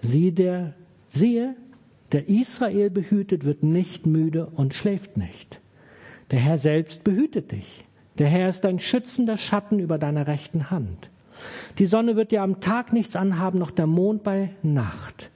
Sieh 0.00 0.30
der, 0.30 0.74
siehe, 1.10 1.56
der 2.12 2.28
Israel 2.28 2.90
behütet, 2.90 3.44
wird 3.44 3.62
nicht 3.62 4.06
müde 4.06 4.46
und 4.46 4.74
schläft 4.74 5.16
nicht. 5.16 5.60
Der 6.30 6.38
Herr 6.38 6.58
selbst 6.58 7.04
behütet 7.04 7.52
dich. 7.52 7.84
Der 8.18 8.28
Herr 8.28 8.48
ist 8.48 8.64
ein 8.66 8.78
schützender 8.78 9.36
Schatten 9.36 9.78
über 9.78 9.98
deiner 9.98 10.26
rechten 10.26 10.70
Hand. 10.70 11.10
Die 11.78 11.86
Sonne 11.86 12.16
wird 12.16 12.32
dir 12.32 12.42
am 12.42 12.60
Tag 12.60 12.92
nichts 12.92 13.14
anhaben, 13.14 13.58
noch 13.58 13.70
der 13.70 13.86
Mond 13.86 14.24
bei 14.24 14.50
Nacht. 14.62 15.30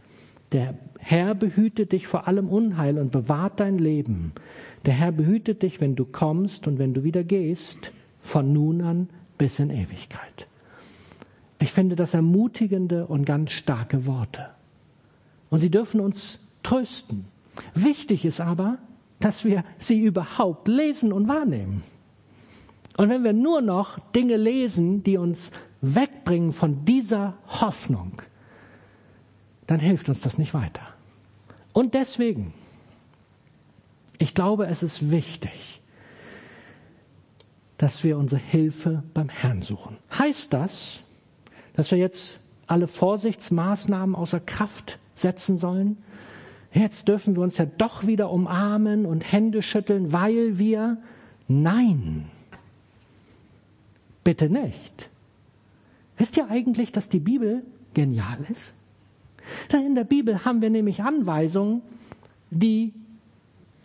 Der 0.51 0.75
Herr 0.99 1.35
behütet 1.35 1.93
dich 1.93 2.07
vor 2.07 2.27
allem 2.27 2.49
Unheil 2.49 2.99
und 2.99 3.13
bewahrt 3.13 3.61
dein 3.61 3.79
Leben. 3.79 4.33
Der 4.85 4.95
Herr 4.95 5.13
behütet 5.13 5.63
dich, 5.63 5.81
wenn 5.81 5.95
du 5.95 6.05
kommst 6.05 6.67
und 6.67 6.79
wenn 6.79 6.95
du 6.95 7.05
wieder 7.05 7.23
gehst, 7.23 7.93
von 8.19 8.53
nun 8.53 8.83
an 8.83 9.09
bis 9.39 9.59
in 9.59 9.71
Ewigkeit. 9.71 10.47
Ich 11.61 11.73
finde 11.73 11.97
das 11.97 12.15
ermutigende 12.15 13.07
und 13.07 13.25
ganz 13.25 13.53
starke 13.53 14.07
Worte. 14.07 14.49
Und 15.51 15.61
sie 15.61 15.71
dürfen 15.71 16.01
uns 16.01 16.41
trösten. 16.63 17.27
Wichtig 17.75 18.25
ist 18.25 18.41
aber, 18.41 18.79
dass 19.21 19.45
wir 19.45 19.65
sie 19.79 20.01
überhaupt 20.01 20.69
lesen 20.69 21.13
und 21.13 21.29
wahrnehmen. 21.29 21.83
Und 22.97 23.09
wenn 23.09 23.25
wir 23.25 23.33
nur 23.33 23.61
noch 23.61 23.99
Dinge 24.11 24.37
lesen, 24.37 25.03
die 25.03 25.17
uns 25.17 25.51
wegbringen 25.81 26.53
von 26.53 26.85
dieser 26.85 27.35
Hoffnung, 27.47 28.21
dann 29.67 29.81
hilft 29.81 30.09
uns 30.09 30.21
das 30.21 30.39
nicht 30.39 30.55
weiter. 30.55 30.83
Und 31.73 31.95
deswegen, 31.95 32.53
ich 34.19 34.35
glaube, 34.35 34.67
es 34.67 34.83
ist 34.83 35.11
wichtig, 35.11 35.81
dass 37.79 38.05
wir 38.05 38.19
unsere 38.19 38.41
Hilfe 38.41 39.03
beim 39.15 39.29
Herrn 39.29 39.63
suchen. 39.63 39.97
Heißt 40.17 40.53
das, 40.53 41.01
dass 41.75 41.91
wir 41.91 41.99
jetzt 41.99 42.39
alle 42.67 42.87
Vorsichtsmaßnahmen 42.87 44.15
außer 44.15 44.41
Kraft 44.41 44.99
setzen 45.15 45.59
sollen? 45.59 45.99
Jetzt 46.73 47.09
dürfen 47.09 47.37
wir 47.37 47.43
uns 47.43 47.59
ja 47.59 47.67
doch 47.67 48.07
wieder 48.07 48.31
umarmen 48.31 49.05
und 49.05 49.31
Hände 49.31 49.63
schütteln, 49.63 50.13
weil 50.13 50.59
wir. 50.59 50.99
Nein, 51.49 52.27
bitte 54.25 54.49
nicht. 54.49 55.11
Wisst 56.17 56.37
ihr 56.37 56.49
eigentlich, 56.49 56.93
dass 56.93 57.09
die 57.09 57.19
Bibel 57.19 57.63
genial 57.95 58.39
ist? 58.51 58.75
Denn 59.73 59.85
in 59.85 59.95
der 59.95 60.05
Bibel 60.05 60.45
haben 60.45 60.63
wir 60.63 60.71
nämlich 60.71 61.03
Anweisungen, 61.03 61.83
die 62.51 62.95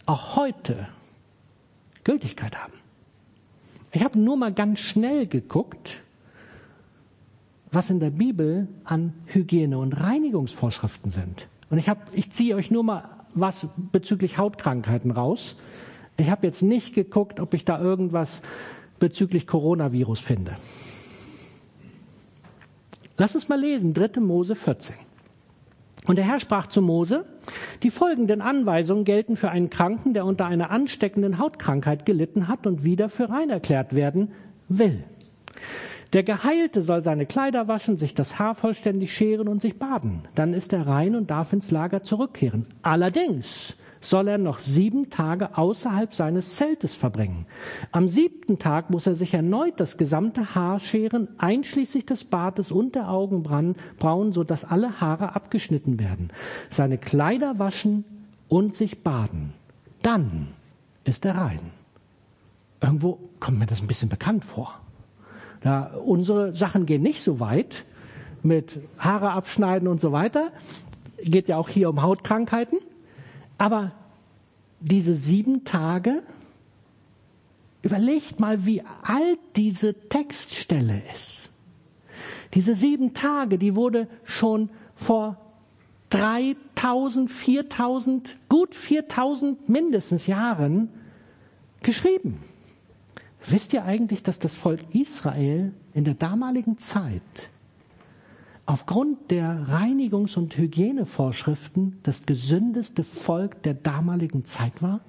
auch 0.06 0.36
heute 0.36 0.88
Gültigkeit 2.04 2.56
haben. 2.56 2.74
Ich 3.92 4.04
habe 4.04 4.20
nur 4.20 4.38
mal 4.38 4.54
ganz 4.54 4.80
schnell 4.80 5.28
geguckt, 5.28 6.04
was 7.72 7.90
in 7.90 8.00
der 8.00 8.12
Bibel 8.12 8.68
an 8.84 9.14
Hygiene- 9.26 9.78
und 9.78 9.94
Reinigungsvorschriften 9.94 11.10
sind. 11.10 11.48
Und 11.70 11.78
ich, 11.78 11.92
ich 12.14 12.32
ziehe 12.32 12.56
euch 12.56 12.72
nur 12.72 12.84
mal 12.84 13.10
was 13.34 13.68
bezüglich 13.92 14.38
Hautkrankheiten 14.38 15.12
raus. 15.12 15.56
Ich 16.18 16.30
habe 16.30 16.48
jetzt 16.48 16.64
nicht 16.64 16.96
geguckt, 16.96 17.40
ob 17.40 17.54
ich 17.54 17.66
da 17.66 17.80
irgendwas 17.80 18.42
bezüglich 19.00 19.46
Coronavirus 19.46 20.20
finde. 20.20 20.56
Lass 23.18 23.36
uns 23.36 23.50
mal 23.50 23.60
lesen, 23.60 23.94
3. 23.94 24.20
Mose 24.22 24.56
14. 24.56 24.96
Und 26.06 26.16
der 26.16 26.26
Herr 26.26 26.40
sprach 26.40 26.68
zu 26.68 26.82
Mose, 26.82 27.26
die 27.84 27.90
folgenden 27.90 28.42
Anweisungen 28.42 29.04
gelten 29.04 29.36
für 29.36 29.50
einen 29.50 29.70
Kranken, 29.70 30.14
der 30.14 30.26
unter 30.26 30.46
einer 30.46 30.72
ansteckenden 30.72 31.38
Hautkrankheit 31.38 32.06
gelitten 32.06 32.48
hat 32.48 32.66
und 32.66 32.84
wieder 32.84 33.10
für 33.10 33.30
rein 33.30 33.50
erklärt 33.50 33.94
werden 33.94 34.32
will. 34.70 35.04
Der 36.14 36.24
Geheilte 36.24 36.82
soll 36.82 37.04
seine 37.04 37.26
Kleider 37.26 37.68
waschen, 37.68 37.98
sich 37.98 38.14
das 38.14 38.40
Haar 38.40 38.56
vollständig 38.56 39.14
scheren 39.14 39.48
und 39.48 39.62
sich 39.62 39.78
baden. 39.78 40.22
Dann 40.36 40.54
ist 40.54 40.72
er 40.74 40.88
rein 40.88 41.16
und 41.16 41.30
darf 41.30 41.52
ins 41.54 41.72
Lager 41.72 42.04
zurückkehren. 42.04 42.66
Allerdings 42.82 43.76
soll 44.00 44.28
er 44.28 44.38
noch 44.38 44.60
sieben 44.60 45.10
Tage 45.10 45.58
außerhalb 45.58 46.14
seines 46.14 46.56
Zeltes 46.56 46.96
verbringen. 46.96 47.46
Am 47.92 48.08
siebten 48.08 48.60
Tag 48.60 48.90
muss 48.90 49.08
er 49.08 49.16
sich 49.16 49.34
erneut 49.34 49.80
das 49.80 49.98
gesamte 49.98 50.56
Haar 50.56 50.80
scheren, 50.80 51.28
einschließlich 51.38 52.06
des 52.06 52.24
Bartes 52.24 52.72
und 52.72 52.96
der 52.96 53.10
Augenbrauen, 53.10 54.32
so 54.32 54.44
dass 54.44 54.66
alle 54.66 55.02
Haare 55.02 55.36
abgeschnitten 55.36 56.00
werden. 56.00 56.32
Seine 56.70 56.98
Kleider 56.98 57.60
waschen 57.60 58.06
und 58.48 58.76
sich 58.76 59.04
baden. 59.04 59.54
Dann 60.02 60.50
ist 61.04 61.26
er 61.26 61.36
rein. 61.36 61.72
Irgendwo 62.82 63.20
kommt 63.40 63.60
mir 63.60 63.66
das 63.66 63.82
ein 63.82 63.88
bisschen 63.88 64.10
bekannt 64.10 64.46
vor. 64.46 64.80
Ja, 65.64 65.92
unsere 66.06 66.54
Sachen 66.54 66.86
gehen 66.86 67.02
nicht 67.02 67.22
so 67.22 67.40
weit 67.40 67.86
mit 68.44 68.80
Haare 68.98 69.32
abschneiden 69.32 69.88
und 69.88 70.00
so 70.00 70.12
weiter. 70.12 70.52
Geht 71.24 71.50
ja 71.50 71.58
auch 71.58 71.70
hier 71.70 71.90
um 71.90 72.02
Hautkrankheiten. 72.02 72.80
Aber 73.58 73.92
diese 74.80 75.16
sieben 75.16 75.66
Tage, 75.66 76.22
überlegt 77.82 78.40
mal, 78.40 78.66
wie 78.66 78.84
alt 79.04 79.40
diese 79.56 79.94
Textstelle 80.10 81.02
ist. 81.16 81.50
Diese 82.54 82.76
sieben 82.76 83.14
Tage, 83.14 83.58
die 83.58 83.76
wurde 83.76 84.08
schon 84.24 84.70
vor 84.96 85.38
3000, 86.10 87.30
4000, 87.30 88.38
gut 88.50 88.76
4000 88.76 89.68
mindestens 89.68 90.28
Jahren 90.28 90.90
geschrieben. 91.82 92.40
Wisst 93.46 93.74
ihr 93.74 93.86
eigentlich, 93.86 94.24
dass 94.24 94.40
das 94.40 94.56
Volk 94.56 94.82
Israel 94.94 95.74
in 95.94 96.04
der 96.04 96.16
damaligen 96.16 96.78
Zeit 96.78 97.22
aufgrund 98.66 99.32
der 99.32 99.68
Reinigungs- 99.68 100.38
und 100.38 100.58
Hygienevorschriften 100.58 102.00
das 102.04 102.26
gesündeste 102.26 103.04
Volk 103.04 103.64
der 103.64 103.74
damaligen 103.74 104.44
Zeit 104.44 104.82
war? 104.82 105.00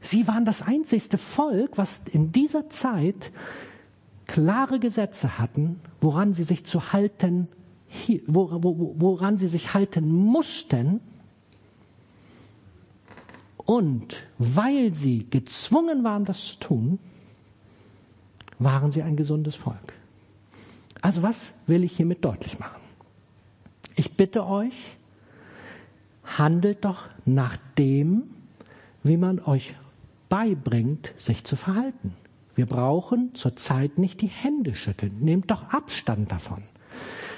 Sie 0.00 0.26
waren 0.26 0.44
das 0.44 0.62
einzigste 0.62 1.18
Volk, 1.18 1.78
was 1.78 2.02
in 2.12 2.32
dieser 2.32 2.70
Zeit 2.70 3.30
klare 4.26 4.80
Gesetze 4.80 5.38
hatten, 5.38 5.80
woran 6.00 6.32
sie 6.32 6.44
sich 6.44 6.64
zu 6.64 6.92
halten, 6.92 7.48
woran 8.26 9.38
sie 9.38 9.48
sich 9.48 9.74
halten 9.74 10.10
mussten, 10.10 11.00
und 13.64 14.24
weil 14.38 14.94
sie 14.94 15.26
gezwungen 15.28 16.04
waren, 16.04 16.24
das 16.24 16.44
zu 16.46 16.56
tun, 16.56 16.98
waren 18.58 18.92
sie 18.92 19.02
ein 19.02 19.16
gesundes 19.16 19.56
Volk. 19.56 19.92
Also 21.00 21.22
was 21.22 21.54
will 21.66 21.84
ich 21.84 21.96
hiermit 21.96 22.24
deutlich 22.24 22.58
machen? 22.58 22.80
Ich 23.96 24.16
bitte 24.16 24.46
euch, 24.46 24.96
handelt 26.24 26.84
doch 26.84 27.04
nach 27.24 27.56
dem, 27.76 28.24
wie 29.02 29.16
man 29.16 29.40
euch 29.40 29.74
beibringt, 30.28 31.12
sich 31.16 31.44
zu 31.44 31.56
verhalten. 31.56 32.14
Wir 32.54 32.66
brauchen 32.66 33.34
zurzeit 33.34 33.98
nicht 33.98 34.20
die 34.20 34.28
Hände 34.28 34.74
schütteln. 34.74 35.18
Nehmt 35.20 35.50
doch 35.50 35.70
Abstand 35.70 36.30
davon. 36.30 36.62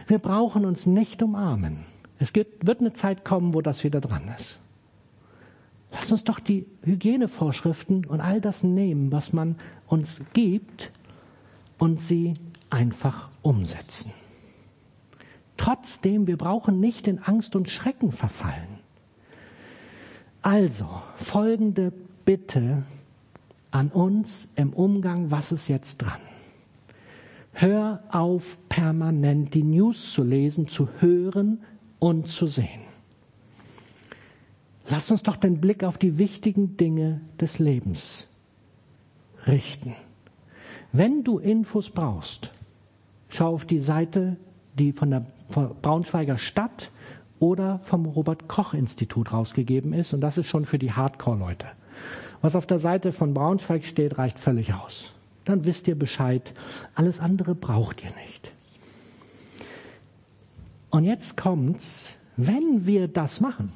Wir 0.07 0.19
brauchen 0.19 0.65
uns 0.65 0.87
nicht 0.87 1.23
umarmen. 1.23 1.87
Es 2.19 2.35
wird 2.35 2.81
eine 2.81 2.93
Zeit 2.93 3.25
kommen, 3.25 3.55
wo 3.55 3.63
das 3.63 3.85
wieder 3.85 4.01
dran 4.01 4.33
ist. 4.37 4.59
Lass 5.95 6.11
uns 6.11 6.25
doch 6.25 6.41
die 6.41 6.67
Hygienevorschriften 6.85 8.05
und 8.05 8.21
all 8.21 8.41
das 8.41 8.65
nehmen, 8.65 9.13
was 9.13 9.33
man 9.33 9.57
uns 9.87 10.21
gibt, 10.33 10.91
und 11.79 12.01
sie 12.01 12.35
einfach 12.71 13.31
umsetzen. 13.43 14.13
Trotzdem, 15.57 16.27
wir 16.27 16.37
brauchen 16.37 16.81
nicht 16.81 17.07
in 17.07 17.19
Angst 17.19 17.57
und 17.57 17.69
Schrecken 17.69 18.13
verfallen. 18.13 18.81
Also, 20.43 20.89
folgende 21.17 21.93
Bitte 22.25 22.85
an 23.71 23.89
uns 23.89 24.49
im 24.57 24.73
Umgang, 24.73 25.31
was 25.31 25.53
ist 25.53 25.69
jetzt 25.69 25.99
dran? 25.99 26.21
Hör 27.53 28.03
auf, 28.11 28.59
permanent 28.69 29.55
die 29.55 29.63
News 29.63 30.13
zu 30.13 30.23
lesen, 30.23 30.69
zu 30.69 30.89
hören 31.01 31.63
und 31.99 32.29
zu 32.29 32.47
sehen. 32.47 32.84
Lass 34.87 35.11
uns 35.11 35.23
doch 35.23 35.37
den 35.37 35.61
Blick 35.61 35.83
auf 35.83 35.99
die 35.99 36.19
wichtigen 36.19 36.77
Dinge 36.77 37.21
des 37.41 37.59
Lebens 37.59 38.29
richten. 39.47 39.95
Wenn 40.93 41.25
du 41.25 41.39
Infos 41.39 41.91
brauchst, 41.91 42.53
schau 43.29 43.55
auf 43.55 43.65
die 43.65 43.81
Seite, 43.81 44.37
die 44.79 44.93
von 44.93 45.11
der 45.11 45.27
Braunschweiger 45.83 46.39
Stadt 46.39 46.91
oder 47.41 47.79
vom 47.81 48.07
Robert 48.07 48.49
Koch 48.49 48.75
Institut 48.75 49.33
rausgegeben 49.33 49.93
ist. 49.93 50.13
Und 50.15 50.21
das 50.21 50.39
ist 50.39 50.49
schon 50.49 50.65
für 50.65 50.79
die 50.79 50.93
Hardcore-Leute. 50.93 51.67
Was 52.43 52.57
auf 52.57 52.67
der 52.67 52.79
Seite 52.79 53.13
von 53.13 53.35
Braunschweig 53.35 53.85
steht, 53.85 54.19
reicht 54.19 54.39
völlig 54.39 54.75
aus. 54.75 55.15
Dann 55.45 55.65
wisst 55.65 55.89
ihr 55.89 55.99
Bescheid. 55.99 56.55
Alles 56.95 57.21
andere 57.21 57.55
braucht 57.55 58.03
ihr 58.03 58.13
nicht. 58.23 58.53
Und 60.91 61.05
jetzt 61.05 61.37
kommt's, 61.37 62.19
wenn 62.37 62.87
wir 62.87 63.09
das 63.09 63.41
machen, 63.41 63.73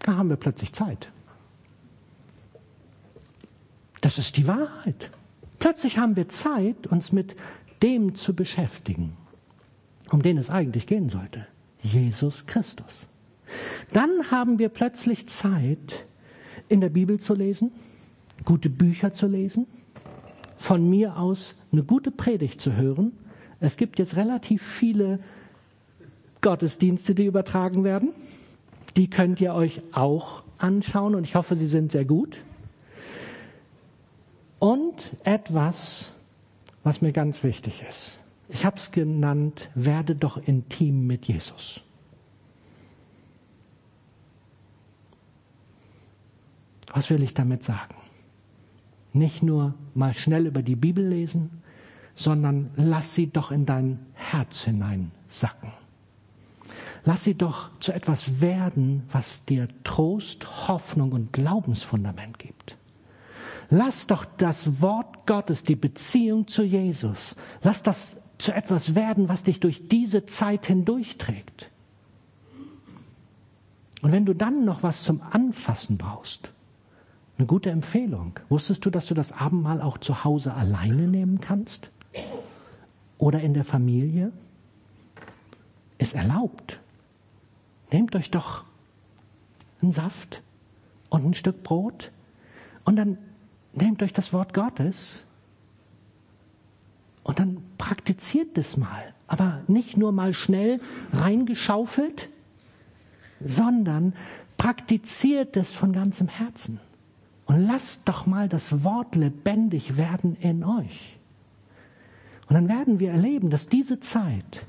da 0.00 0.16
haben 0.16 0.28
wir 0.28 0.36
plötzlich 0.36 0.72
Zeit. 0.72 1.10
Das 4.00 4.18
ist 4.18 4.36
die 4.36 4.48
Wahrheit. 4.48 5.10
Plötzlich 5.58 5.98
haben 5.98 6.16
wir 6.16 6.28
Zeit, 6.28 6.86
uns 6.86 7.12
mit 7.12 7.36
dem 7.82 8.14
zu 8.14 8.34
beschäftigen, 8.34 9.16
um 10.10 10.22
den 10.22 10.38
es 10.38 10.50
eigentlich 10.50 10.86
gehen 10.86 11.08
sollte. 11.08 11.46
Jesus 11.82 12.46
Christus. 12.46 13.08
Dann 13.92 14.30
haben 14.30 14.58
wir 14.58 14.68
plötzlich 14.68 15.28
Zeit, 15.28 16.06
in 16.68 16.80
der 16.80 16.88
Bibel 16.88 17.18
zu 17.18 17.34
lesen, 17.34 17.72
gute 18.44 18.70
Bücher 18.70 19.12
zu 19.12 19.26
lesen, 19.26 19.66
von 20.56 20.88
mir 20.88 21.16
aus 21.16 21.56
eine 21.72 21.82
gute 21.82 22.10
Predigt 22.10 22.60
zu 22.60 22.76
hören. 22.76 23.12
Es 23.60 23.76
gibt 23.76 23.98
jetzt 23.98 24.16
relativ 24.16 24.62
viele 24.62 25.20
Gottesdienste, 26.40 27.14
die 27.14 27.26
übertragen 27.26 27.84
werden. 27.84 28.10
Die 28.96 29.08
könnt 29.08 29.40
ihr 29.40 29.54
euch 29.54 29.82
auch 29.92 30.42
anschauen 30.58 31.14
und 31.14 31.24
ich 31.24 31.34
hoffe, 31.34 31.56
sie 31.56 31.66
sind 31.66 31.92
sehr 31.92 32.04
gut. 32.04 32.36
Und 34.58 34.94
etwas, 35.24 36.12
was 36.82 37.00
mir 37.00 37.12
ganz 37.12 37.42
wichtig 37.42 37.84
ist. 37.88 38.18
Ich 38.48 38.64
habe 38.64 38.76
es 38.76 38.90
genannt, 38.90 39.70
werde 39.74 40.14
doch 40.14 40.36
intim 40.36 41.06
mit 41.06 41.26
Jesus. 41.26 41.80
Was 46.92 47.08
will 47.10 47.22
ich 47.22 47.34
damit 47.34 47.62
sagen? 47.62 47.94
Nicht 49.12 49.42
nur 49.42 49.74
mal 49.94 50.14
schnell 50.14 50.46
über 50.46 50.62
die 50.62 50.76
Bibel 50.76 51.06
lesen, 51.06 51.62
sondern 52.14 52.70
lass 52.76 53.14
sie 53.14 53.28
doch 53.28 53.50
in 53.52 53.66
dein 53.66 54.00
Herz 54.14 54.64
hinein 54.64 55.12
sacken. 55.28 55.72
Lass 57.04 57.24
sie 57.24 57.34
doch 57.34 57.70
zu 57.80 57.92
etwas 57.92 58.40
werden, 58.40 59.04
was 59.10 59.44
dir 59.44 59.68
Trost, 59.84 60.68
Hoffnung 60.68 61.12
und 61.12 61.32
Glaubensfundament 61.32 62.38
gibt. 62.38 62.76
Lass 63.70 64.06
doch 64.06 64.24
das 64.24 64.80
Wort 64.82 65.26
Gottes, 65.26 65.62
die 65.62 65.76
Beziehung 65.76 66.48
zu 66.48 66.62
Jesus, 66.62 67.36
lass 67.62 67.82
das 67.82 68.20
zu 68.38 68.52
etwas 68.52 68.94
werden, 68.94 69.28
was 69.28 69.44
dich 69.44 69.60
durch 69.60 69.86
diese 69.88 70.26
Zeit 70.26 70.66
hindurchträgt. 70.66 71.70
Und 74.02 74.12
wenn 74.12 74.24
du 74.24 74.34
dann 74.34 74.64
noch 74.64 74.82
was 74.82 75.02
zum 75.02 75.20
Anfassen 75.30 75.98
brauchst, 75.98 76.50
eine 77.40 77.46
gute 77.46 77.70
Empfehlung. 77.70 78.38
Wusstest 78.50 78.84
du, 78.84 78.90
dass 78.90 79.06
du 79.06 79.14
das 79.14 79.32
Abendmahl 79.32 79.80
auch 79.80 79.96
zu 79.96 80.24
Hause 80.24 80.52
alleine 80.52 81.08
nehmen 81.08 81.40
kannst? 81.40 81.90
Oder 83.16 83.40
in 83.40 83.54
der 83.54 83.64
Familie? 83.64 84.30
Ist 85.96 86.14
erlaubt. 86.14 86.78
Nehmt 87.92 88.14
euch 88.14 88.30
doch 88.30 88.64
einen 89.82 89.92
Saft 89.92 90.42
und 91.08 91.24
ein 91.24 91.34
Stück 91.34 91.62
Brot 91.62 92.10
und 92.84 92.96
dann 92.96 93.18
nehmt 93.72 94.02
euch 94.02 94.12
das 94.12 94.32
Wort 94.32 94.54
Gottes 94.54 95.24
und 97.22 97.38
dann 97.38 97.62
praktiziert 97.78 98.56
es 98.58 98.76
mal. 98.76 99.14
Aber 99.26 99.62
nicht 99.68 99.96
nur 99.96 100.12
mal 100.12 100.34
schnell 100.34 100.80
reingeschaufelt, 101.12 102.28
sondern 103.40 104.14
praktiziert 104.56 105.56
es 105.56 105.72
von 105.72 105.92
ganzem 105.92 106.28
Herzen. 106.28 106.80
Und 107.46 107.66
lasst 107.66 108.08
doch 108.08 108.26
mal 108.26 108.48
das 108.48 108.84
Wort 108.84 109.14
lebendig 109.14 109.96
werden 109.96 110.36
in 110.40 110.64
euch. 110.64 111.18
Und 112.48 112.54
dann 112.54 112.68
werden 112.68 112.98
wir 112.98 113.12
erleben, 113.12 113.50
dass 113.50 113.68
diese 113.68 114.00
Zeit 114.00 114.66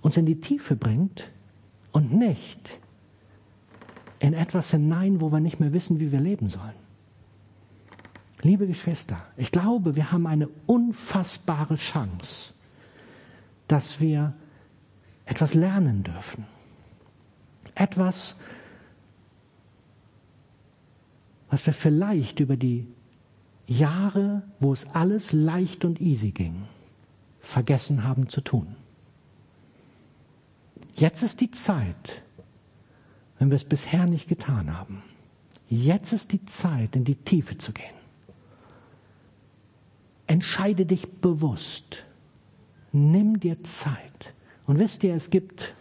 uns 0.00 0.16
in 0.16 0.26
die 0.26 0.40
Tiefe 0.40 0.74
bringt 0.74 1.30
und 1.92 2.12
nicht 2.12 2.78
in 4.18 4.34
etwas 4.34 4.70
hinein, 4.70 5.20
wo 5.20 5.30
wir 5.30 5.40
nicht 5.40 5.60
mehr 5.60 5.72
wissen, 5.72 6.00
wie 6.00 6.12
wir 6.12 6.20
leben 6.20 6.48
sollen. 6.48 6.82
Liebe 8.42 8.66
Geschwister, 8.66 9.18
ich 9.36 9.52
glaube, 9.52 9.94
wir 9.94 10.10
haben 10.10 10.26
eine 10.26 10.48
unfassbare 10.66 11.76
Chance, 11.76 12.54
dass 13.68 14.00
wir 14.00 14.32
etwas 15.26 15.54
lernen 15.54 16.02
dürfen. 16.02 16.46
Etwas, 17.74 18.36
was 21.50 21.64
wir 21.64 21.72
vielleicht 21.72 22.40
über 22.40 22.56
die 22.56 22.88
Jahre, 23.66 24.42
wo 24.58 24.72
es 24.72 24.86
alles 24.92 25.32
leicht 25.32 25.84
und 25.84 26.00
easy 26.00 26.32
ging, 26.32 26.64
vergessen 27.40 28.04
haben 28.04 28.28
zu 28.28 28.40
tun. 28.40 28.76
Jetzt 30.94 31.22
ist 31.22 31.40
die 31.40 31.50
Zeit, 31.50 32.22
wenn 33.38 33.50
wir 33.50 33.56
es 33.56 33.64
bisher 33.64 34.06
nicht 34.06 34.28
getan 34.28 34.76
haben. 34.76 35.02
Jetzt 35.68 36.12
ist 36.12 36.32
die 36.32 36.44
Zeit, 36.44 36.96
in 36.96 37.04
die 37.04 37.14
Tiefe 37.14 37.56
zu 37.56 37.72
gehen. 37.72 37.94
Entscheide 40.26 40.86
dich 40.86 41.10
bewusst. 41.10 42.04
Nimm 42.92 43.40
dir 43.40 43.62
Zeit. 43.64 44.34
Und 44.66 44.78
wisst 44.78 45.02
ihr, 45.02 45.14
es 45.14 45.30
gibt 45.30 45.74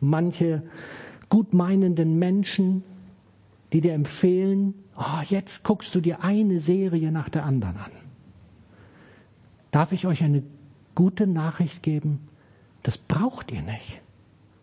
manche 0.00 0.62
gutmeinenden 1.28 2.18
Menschen, 2.18 2.84
die 3.72 3.80
dir 3.80 3.94
empfehlen, 3.94 4.74
oh, 4.96 5.22
jetzt 5.28 5.64
guckst 5.64 5.94
du 5.94 6.00
dir 6.00 6.22
eine 6.22 6.60
Serie 6.60 7.10
nach 7.10 7.28
der 7.28 7.44
anderen 7.44 7.76
an. 7.76 7.92
Darf 9.70 9.92
ich 9.92 10.06
euch 10.06 10.22
eine 10.22 10.42
gute 10.94 11.26
Nachricht 11.26 11.82
geben? 11.82 12.28
Das 12.82 12.98
braucht 12.98 13.50
ihr 13.50 13.62
nicht. 13.62 14.01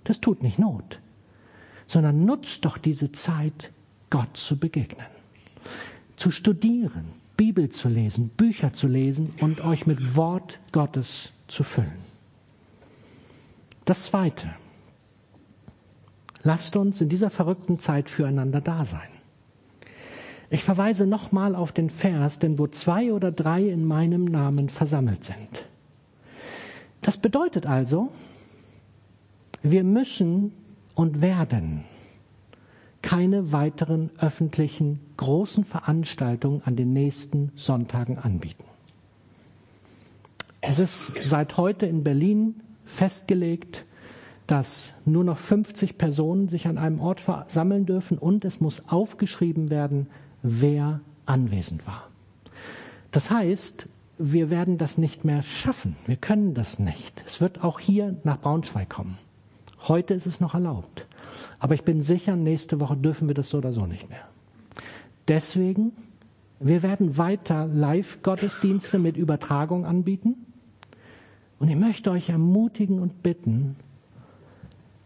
Das 0.03 0.19
tut 0.19 0.43
nicht 0.43 0.59
Not, 0.59 0.99
sondern 1.87 2.25
nutzt 2.25 2.65
doch 2.65 2.77
diese 2.77 3.11
Zeit, 3.11 3.71
Gott 4.09 4.37
zu 4.37 4.57
begegnen, 4.57 5.05
zu 6.15 6.31
studieren, 6.31 7.05
Bibel 7.37 7.69
zu 7.69 7.87
lesen, 7.87 8.29
Bücher 8.29 8.73
zu 8.73 8.87
lesen 8.87 9.33
und 9.39 9.61
euch 9.61 9.85
mit 9.85 10.15
Wort 10.15 10.59
Gottes 10.71 11.31
zu 11.47 11.63
füllen. 11.63 12.09
Das 13.85 14.05
Zweite, 14.05 14.49
lasst 16.43 16.75
uns 16.75 17.01
in 17.01 17.09
dieser 17.09 17.29
verrückten 17.29 17.79
Zeit 17.79 18.09
füreinander 18.09 18.61
da 18.61 18.85
sein. 18.85 19.09
Ich 20.49 20.63
verweise 20.63 21.05
nochmal 21.05 21.55
auf 21.55 21.71
den 21.71 21.89
Vers, 21.89 22.39
denn 22.39 22.57
wo 22.57 22.67
zwei 22.67 23.13
oder 23.13 23.31
drei 23.31 23.63
in 23.63 23.85
meinem 23.85 24.25
Namen 24.25 24.69
versammelt 24.69 25.23
sind. 25.23 25.65
Das 27.01 27.17
bedeutet 27.17 27.67
also, 27.67 28.11
wir 29.61 29.83
müssen 29.83 30.51
und 30.95 31.21
werden 31.21 31.83
keine 33.01 33.51
weiteren 33.51 34.11
öffentlichen 34.19 34.99
großen 35.17 35.63
Veranstaltungen 35.63 36.61
an 36.65 36.75
den 36.75 36.93
nächsten 36.93 37.51
Sonntagen 37.55 38.17
anbieten. 38.17 38.65
Es 40.61 40.79
ist 40.79 41.11
seit 41.23 41.55
heute 41.57 41.85
in 41.85 42.03
Berlin 42.03 42.61
festgelegt, 42.83 43.85
dass 44.47 44.93
nur 45.05 45.23
noch 45.23 45.37
50 45.37 45.97
Personen 45.97 46.49
sich 46.49 46.67
an 46.67 46.77
einem 46.77 46.99
Ort 46.99 47.21
versammeln 47.21 47.85
dürfen 47.85 48.17
und 48.17 48.43
es 48.45 48.59
muss 48.59 48.83
aufgeschrieben 48.89 49.69
werden, 49.69 50.07
wer 50.41 51.01
anwesend 51.25 51.85
war. 51.87 52.09
Das 53.11 53.29
heißt, 53.29 53.87
wir 54.17 54.49
werden 54.49 54.77
das 54.77 54.97
nicht 54.97 55.23
mehr 55.23 55.43
schaffen. 55.43 55.95
Wir 56.05 56.17
können 56.17 56.53
das 56.53 56.79
nicht. 56.79 57.23
Es 57.25 57.39
wird 57.39 57.63
auch 57.63 57.79
hier 57.79 58.17
nach 58.23 58.39
Braunschweig 58.39 58.89
kommen. 58.89 59.17
Heute 59.87 60.13
ist 60.13 60.25
es 60.25 60.39
noch 60.39 60.53
erlaubt. 60.53 61.05
Aber 61.59 61.75
ich 61.75 61.83
bin 61.83 62.01
sicher, 62.01 62.35
nächste 62.35 62.79
Woche 62.79 62.97
dürfen 62.97 63.27
wir 63.27 63.35
das 63.35 63.49
so 63.49 63.57
oder 63.57 63.71
so 63.71 63.85
nicht 63.85 64.09
mehr. 64.09 64.27
Deswegen, 65.27 65.93
wir 66.59 66.83
werden 66.83 67.17
weiter 67.17 67.65
Live-Gottesdienste 67.67 68.99
mit 68.99 69.15
Übertragung 69.15 69.85
anbieten. 69.85 70.45
Und 71.59 71.69
ich 71.69 71.75
möchte 71.75 72.11
euch 72.11 72.29
ermutigen 72.29 72.99
und 72.99 73.21
bitten, 73.21 73.75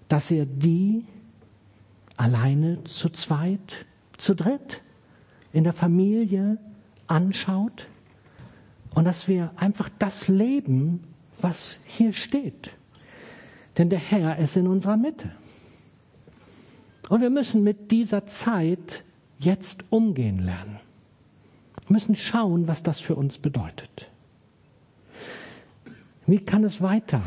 dass 0.07 0.29
ihr 0.31 0.45
die 0.45 1.05
alleine 2.15 2.83
zu 2.83 3.09
zweit, 3.09 3.85
zu 4.17 4.35
dritt 4.35 4.81
in 5.51 5.63
der 5.63 5.73
Familie 5.73 6.57
anschaut 7.07 7.87
und 8.93 9.05
dass 9.05 9.27
wir 9.27 9.51
einfach 9.55 9.89
das 9.99 10.27
leben, 10.27 11.03
was 11.41 11.77
hier 11.85 12.13
steht. 12.13 12.71
Denn 13.77 13.89
der 13.89 13.99
Herr 13.99 14.37
ist 14.37 14.55
in 14.55 14.67
unserer 14.67 14.97
Mitte. 14.97 15.31
Und 17.09 17.21
wir 17.21 17.29
müssen 17.29 17.63
mit 17.63 17.91
dieser 17.91 18.25
Zeit 18.25 19.03
jetzt 19.39 19.85
umgehen 19.89 20.39
lernen. 20.39 20.79
Wir 21.87 21.93
müssen 21.93 22.15
schauen, 22.15 22.67
was 22.67 22.83
das 22.83 23.01
für 23.01 23.15
uns 23.15 23.37
bedeutet. 23.37 24.09
Wie 26.25 26.39
kann 26.39 26.63
es 26.63 26.81
weiter 26.81 27.21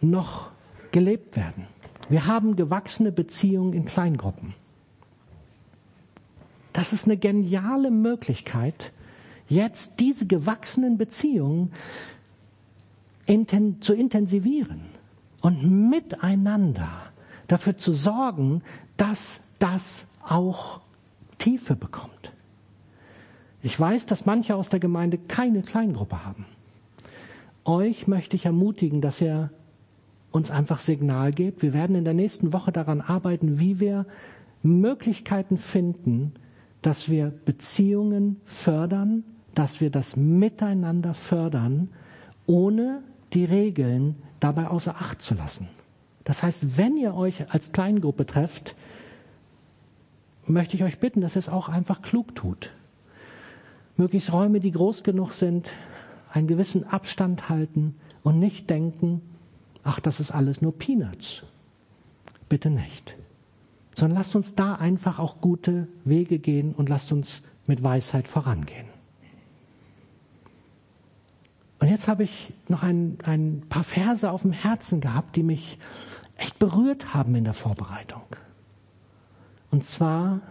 noch 0.00 0.50
gelebt 0.90 1.36
werden? 1.36 1.66
Wir 2.08 2.26
haben 2.26 2.56
gewachsene 2.56 3.12
Beziehungen 3.12 3.74
in 3.74 3.84
Kleingruppen. 3.84 4.54
Das 6.72 6.94
ist 6.94 7.04
eine 7.04 7.18
geniale 7.18 7.90
Möglichkeit, 7.90 8.92
jetzt 9.48 10.00
diese 10.00 10.26
gewachsenen 10.26 10.96
Beziehungen 10.96 11.72
zu 13.80 13.94
intensivieren 13.94 14.91
und 15.42 15.90
miteinander 15.90 16.88
dafür 17.48 17.76
zu 17.76 17.92
sorgen, 17.92 18.62
dass 18.96 19.42
das 19.58 20.06
auch 20.26 20.80
Tiefe 21.38 21.76
bekommt. 21.76 22.32
Ich 23.62 23.78
weiß, 23.78 24.06
dass 24.06 24.24
manche 24.24 24.56
aus 24.56 24.70
der 24.70 24.80
Gemeinde 24.80 25.18
keine 25.18 25.62
Kleingruppe 25.62 26.24
haben. 26.24 26.46
Euch 27.64 28.08
möchte 28.08 28.36
ich 28.36 28.46
ermutigen, 28.46 29.00
dass 29.00 29.20
ihr 29.20 29.50
uns 30.32 30.50
einfach 30.50 30.78
Signal 30.78 31.32
gebt. 31.32 31.62
Wir 31.62 31.72
werden 31.72 31.94
in 31.94 32.04
der 32.04 32.14
nächsten 32.14 32.52
Woche 32.52 32.72
daran 32.72 33.00
arbeiten, 33.00 33.60
wie 33.60 33.78
wir 33.78 34.06
Möglichkeiten 34.62 35.58
finden, 35.58 36.32
dass 36.80 37.08
wir 37.08 37.32
Beziehungen 37.44 38.40
fördern, 38.44 39.24
dass 39.54 39.80
wir 39.80 39.90
das 39.90 40.16
Miteinander 40.16 41.14
fördern, 41.14 41.90
ohne 42.46 43.02
die 43.32 43.44
Regeln 43.44 44.16
dabei 44.42 44.68
außer 44.68 44.96
Acht 44.96 45.22
zu 45.22 45.34
lassen. 45.34 45.68
Das 46.24 46.42
heißt, 46.42 46.76
wenn 46.78 46.96
ihr 46.96 47.14
euch 47.14 47.52
als 47.52 47.72
Kleingruppe 47.72 48.26
trefft, 48.26 48.74
möchte 50.46 50.76
ich 50.76 50.84
euch 50.84 50.98
bitten, 50.98 51.20
dass 51.20 51.36
ihr 51.36 51.40
es 51.40 51.48
auch 51.48 51.68
einfach 51.68 52.02
klug 52.02 52.34
tut. 52.34 52.70
Möglichst 53.96 54.32
Räume, 54.32 54.60
die 54.60 54.72
groß 54.72 55.02
genug 55.02 55.32
sind, 55.32 55.70
einen 56.30 56.46
gewissen 56.46 56.84
Abstand 56.84 57.48
halten 57.48 57.96
und 58.22 58.38
nicht 58.38 58.70
denken, 58.70 59.20
ach, 59.82 60.00
das 60.00 60.20
ist 60.20 60.30
alles 60.30 60.62
nur 60.62 60.76
Peanuts. 60.76 61.42
Bitte 62.48 62.70
nicht. 62.70 63.16
Sondern 63.94 64.18
lasst 64.18 64.34
uns 64.34 64.54
da 64.54 64.74
einfach 64.74 65.18
auch 65.18 65.40
gute 65.40 65.88
Wege 66.04 66.38
gehen 66.38 66.74
und 66.74 66.88
lasst 66.88 67.12
uns 67.12 67.42
mit 67.66 67.84
Weisheit 67.84 68.28
vorangehen. 68.28 68.91
Und 71.82 71.88
jetzt 71.88 72.06
habe 72.06 72.22
ich 72.22 72.52
noch 72.68 72.84
ein, 72.84 73.18
ein 73.24 73.64
paar 73.68 73.82
Verse 73.82 74.30
auf 74.30 74.42
dem 74.42 74.52
Herzen 74.52 75.00
gehabt, 75.00 75.34
die 75.34 75.42
mich 75.42 75.78
echt 76.36 76.60
berührt 76.60 77.12
haben 77.12 77.34
in 77.34 77.42
der 77.42 77.54
Vorbereitung. 77.54 78.22
Und 79.72 79.82
zwar, 79.82 80.42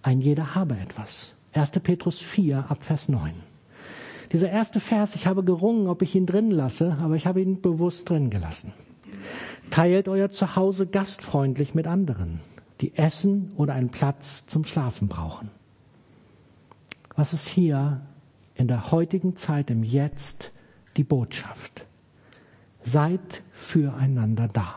ein 0.00 0.22
jeder 0.22 0.54
habe 0.54 0.78
etwas. 0.78 1.34
1. 1.52 1.72
Petrus 1.72 2.20
4 2.20 2.70
ab 2.70 2.84
Vers 2.84 3.10
9. 3.10 3.34
Dieser 4.32 4.48
erste 4.48 4.80
Vers, 4.80 5.14
ich 5.14 5.26
habe 5.26 5.44
gerungen, 5.44 5.88
ob 5.88 6.00
ich 6.00 6.14
ihn 6.14 6.24
drin 6.24 6.50
lasse, 6.50 6.96
aber 7.02 7.16
ich 7.16 7.26
habe 7.26 7.42
ihn 7.42 7.60
bewusst 7.60 8.08
drin 8.08 8.30
gelassen. 8.30 8.72
Teilt 9.68 10.08
euer 10.08 10.30
Zuhause 10.30 10.86
gastfreundlich 10.86 11.74
mit 11.74 11.86
anderen, 11.86 12.40
die 12.80 12.96
Essen 12.96 13.52
oder 13.58 13.74
einen 13.74 13.90
Platz 13.90 14.46
zum 14.46 14.64
Schlafen 14.64 15.06
brauchen. 15.06 15.50
Was 17.14 17.34
ist 17.34 17.46
hier 17.46 18.00
in 18.54 18.68
der 18.68 18.90
heutigen 18.90 19.36
Zeit, 19.36 19.68
im 19.68 19.84
Jetzt, 19.84 20.54
die 20.98 21.04
Botschaft. 21.04 21.86
Seid 22.82 23.42
füreinander 23.52 24.48
da. 24.48 24.74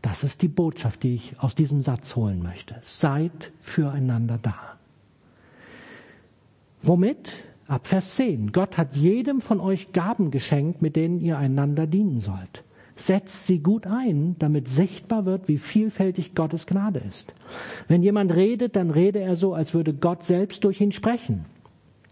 Das 0.00 0.24
ist 0.24 0.42
die 0.42 0.48
Botschaft, 0.48 1.02
die 1.02 1.14
ich 1.14 1.34
aus 1.40 1.54
diesem 1.54 1.82
Satz 1.82 2.16
holen 2.16 2.42
möchte. 2.42 2.76
Seid 2.82 3.52
füreinander 3.60 4.38
da. 4.38 4.78
Womit? 6.82 7.44
Ab 7.66 7.86
Vers 7.86 8.14
10. 8.14 8.52
Gott 8.52 8.78
hat 8.78 8.96
jedem 8.96 9.42
von 9.42 9.60
euch 9.60 9.92
Gaben 9.92 10.30
geschenkt, 10.30 10.80
mit 10.80 10.96
denen 10.96 11.20
ihr 11.20 11.36
einander 11.36 11.86
dienen 11.86 12.20
sollt. 12.20 12.64
setzt 13.00 13.46
sie 13.46 13.60
gut 13.60 13.86
ein, 13.86 14.36
damit 14.38 14.66
sichtbar 14.68 15.24
wird, 15.24 15.46
wie 15.46 15.58
vielfältig 15.58 16.34
Gottes 16.34 16.66
Gnade 16.66 17.00
ist. 17.00 17.32
Wenn 17.86 18.02
jemand 18.02 18.34
redet, 18.34 18.74
dann 18.74 18.90
rede 18.90 19.20
er 19.20 19.36
so, 19.36 19.54
als 19.54 19.74
würde 19.74 19.94
Gott 19.94 20.24
selbst 20.24 20.64
durch 20.64 20.80
ihn 20.80 20.92
sprechen. 20.92 21.44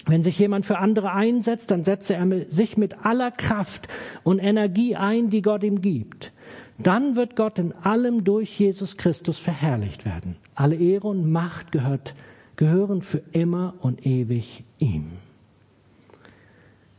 Wenn 0.06 0.22
sich 0.22 0.38
jemand 0.38 0.64
für 0.64 0.78
andere 0.78 1.12
einsetzt, 1.12 1.72
dann 1.72 1.82
setze 1.82 2.14
er 2.14 2.26
sich 2.48 2.76
mit 2.76 3.04
aller 3.04 3.32
Kraft 3.32 3.88
und 4.22 4.38
Energie 4.38 4.94
ein, 4.94 5.30
die 5.30 5.42
Gott 5.42 5.64
ihm 5.64 5.82
gibt. 5.82 6.32
Dann 6.78 7.16
wird 7.16 7.34
Gott 7.34 7.58
in 7.58 7.72
allem 7.72 8.22
durch 8.22 8.58
Jesus 8.58 8.96
Christus 8.96 9.38
verherrlicht 9.38 10.04
werden. 10.04 10.36
Alle 10.54 10.76
Ehre 10.76 11.08
und 11.08 11.30
Macht 11.30 11.72
gehört, 11.72 12.14
gehören 12.54 13.02
für 13.02 13.22
immer 13.32 13.74
und 13.80 14.06
ewig 14.06 14.62
ihm. 14.78 15.10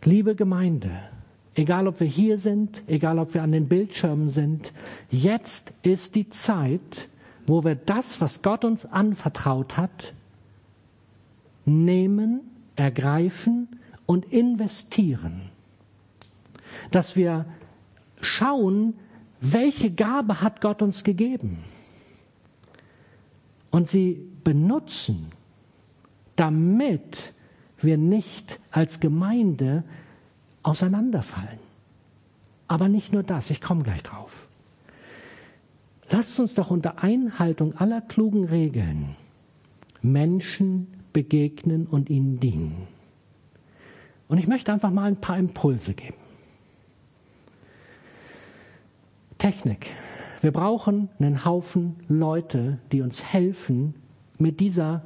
Liebe 0.04 0.36
Gemeinde, 0.36 0.92
egal 1.56 1.88
ob 1.88 2.02
wir 2.02 2.08
hier 2.08 2.38
sind, 2.38 2.84
egal 2.88 3.20
ob 3.20 3.34
wir 3.34 3.42
an 3.42 3.52
den 3.52 3.68
Bildschirmen 3.68 4.30
sind, 4.30 4.74
jetzt 5.10 5.74
ist 5.82 6.16
die 6.16 6.30
Zeit, 6.30 7.08
wo 7.46 7.64
wir 7.64 7.76
das, 7.76 8.20
was 8.20 8.42
Gott 8.42 8.66
uns 8.66 8.86
anvertraut 8.86 9.78
hat, 9.78 10.14
nehmen 11.66 12.42
ergreifen 12.78 13.68
und 14.06 14.26
investieren. 14.32 15.50
Dass 16.92 17.16
wir 17.18 17.46
schauen, 18.22 18.94
welche 19.42 19.92
Gabe 19.92 20.42
hat 20.42 20.62
Gott 20.62 20.82
uns 20.82 21.04
gegeben 21.04 21.60
und 23.70 23.88
sie 23.88 24.26
benutzen, 24.44 25.28
damit 26.36 27.34
wir 27.80 27.98
nicht 27.98 28.60
als 28.72 29.00
Gemeinde 29.00 29.84
auseinanderfallen. 30.64 31.60
Aber 32.68 32.90
nicht 32.90 33.14
nur 33.14 33.24
das, 33.24 33.50
ich 33.50 33.62
komme 33.62 33.84
gleich 33.84 34.04
drauf. 34.04 34.48
Lasst 36.10 36.40
uns 36.40 36.54
doch 36.54 36.72
unter 36.72 37.04
Einhaltung 37.04 37.76
aller 37.76 38.02
klugen 38.02 38.46
Regeln 38.46 39.16
Menschen 40.02 40.88
begegnen 41.18 41.88
und 41.88 42.12
ihnen 42.12 42.40
dienen. 42.40 42.88
Und 44.28 44.38
ich 44.38 44.48
möchte 44.48 44.72
einfach 44.72 44.92
mal 44.92 45.06
ein 45.06 45.20
paar 45.20 45.40
Impulse 45.40 45.96
geben. 45.96 46.18
Technik. 49.40 49.88
Wir 50.42 50.52
brauchen 50.52 51.10
einen 51.18 51.44
Haufen 51.44 51.96
Leute, 52.08 52.78
die 52.92 53.02
uns 53.02 53.24
helfen, 53.24 53.96
mit 54.38 54.60
dieser 54.60 55.06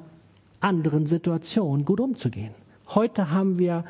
anderen 0.60 1.06
Situation 1.06 1.86
gut 1.86 2.02
umzugehen. 2.02 2.54
Heute 2.89 3.32
haben 3.32 3.58
wir 3.58 3.86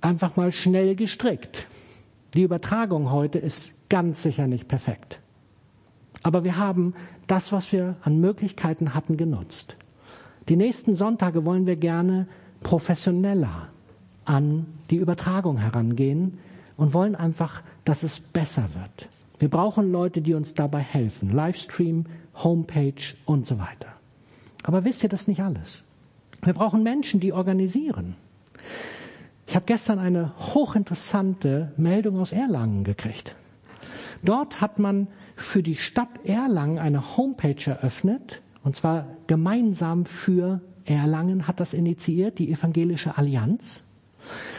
einfach 0.00 0.36
mal 0.36 0.50
schnell 0.50 0.96
gestrickt. 0.96 1.68
Die 2.32 2.40
Übertragung 2.40 3.12
heute 3.12 3.38
ist 3.38 3.74
ganz 3.90 4.22
sicher 4.22 4.46
nicht 4.46 4.66
perfekt. 4.66 5.20
Aber 6.22 6.42
wir 6.42 6.56
haben 6.56 6.94
das, 7.26 7.52
was 7.52 7.70
wir 7.70 7.96
an 8.00 8.18
Möglichkeiten 8.18 8.94
hatten, 8.94 9.18
genutzt. 9.18 9.76
Die 10.48 10.56
nächsten 10.56 10.94
Sonntage 10.94 11.44
wollen 11.44 11.66
wir 11.66 11.76
gerne 11.76 12.26
professioneller 12.62 13.68
an 14.24 14.66
die 14.90 14.96
Übertragung 14.96 15.58
herangehen 15.58 16.38
und 16.76 16.92
wollen 16.92 17.14
einfach, 17.14 17.62
dass 17.84 18.02
es 18.02 18.20
besser 18.20 18.68
wird. 18.74 19.08
Wir 19.38 19.48
brauchen 19.48 19.90
Leute, 19.90 20.20
die 20.20 20.34
uns 20.34 20.54
dabei 20.54 20.80
helfen. 20.80 21.32
Livestream, 21.32 22.06
Homepage 22.34 23.14
und 23.26 23.46
so 23.46 23.58
weiter. 23.58 23.88
Aber 24.62 24.84
wisst 24.84 25.02
ihr 25.02 25.08
das 25.08 25.28
nicht 25.28 25.42
alles? 25.42 25.82
Wir 26.42 26.54
brauchen 26.54 26.82
Menschen, 26.82 27.20
die 27.20 27.32
organisieren. 27.32 28.16
Ich 29.46 29.54
habe 29.54 29.66
gestern 29.66 29.98
eine 29.98 30.32
hochinteressante 30.54 31.72
Meldung 31.76 32.18
aus 32.18 32.32
Erlangen 32.32 32.84
gekriegt. 32.84 33.34
Dort 34.22 34.60
hat 34.60 34.78
man 34.78 35.08
für 35.36 35.62
die 35.62 35.76
Stadt 35.76 36.08
Erlangen 36.24 36.78
eine 36.78 37.16
Homepage 37.16 37.70
eröffnet, 37.70 38.40
und 38.64 38.74
zwar 38.74 39.06
gemeinsam 39.26 40.06
für 40.06 40.60
Erlangen 40.84 41.46
hat 41.46 41.60
das 41.60 41.72
initiiert, 41.72 42.38
die 42.38 42.50
Evangelische 42.50 43.16
Allianz. 43.16 43.84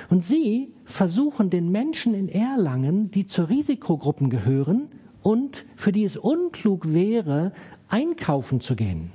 Und 0.09 0.23
sie 0.23 0.71
versuchen 0.85 1.49
den 1.49 1.71
Menschen 1.71 2.13
in 2.13 2.29
Erlangen, 2.29 3.11
die 3.11 3.27
zu 3.27 3.43
Risikogruppen 3.43 4.29
gehören 4.29 4.89
und 5.23 5.65
für 5.75 5.91
die 5.91 6.03
es 6.03 6.17
unklug 6.17 6.93
wäre, 6.93 7.51
einkaufen 7.89 8.61
zu 8.61 8.75
gehen. 8.75 9.11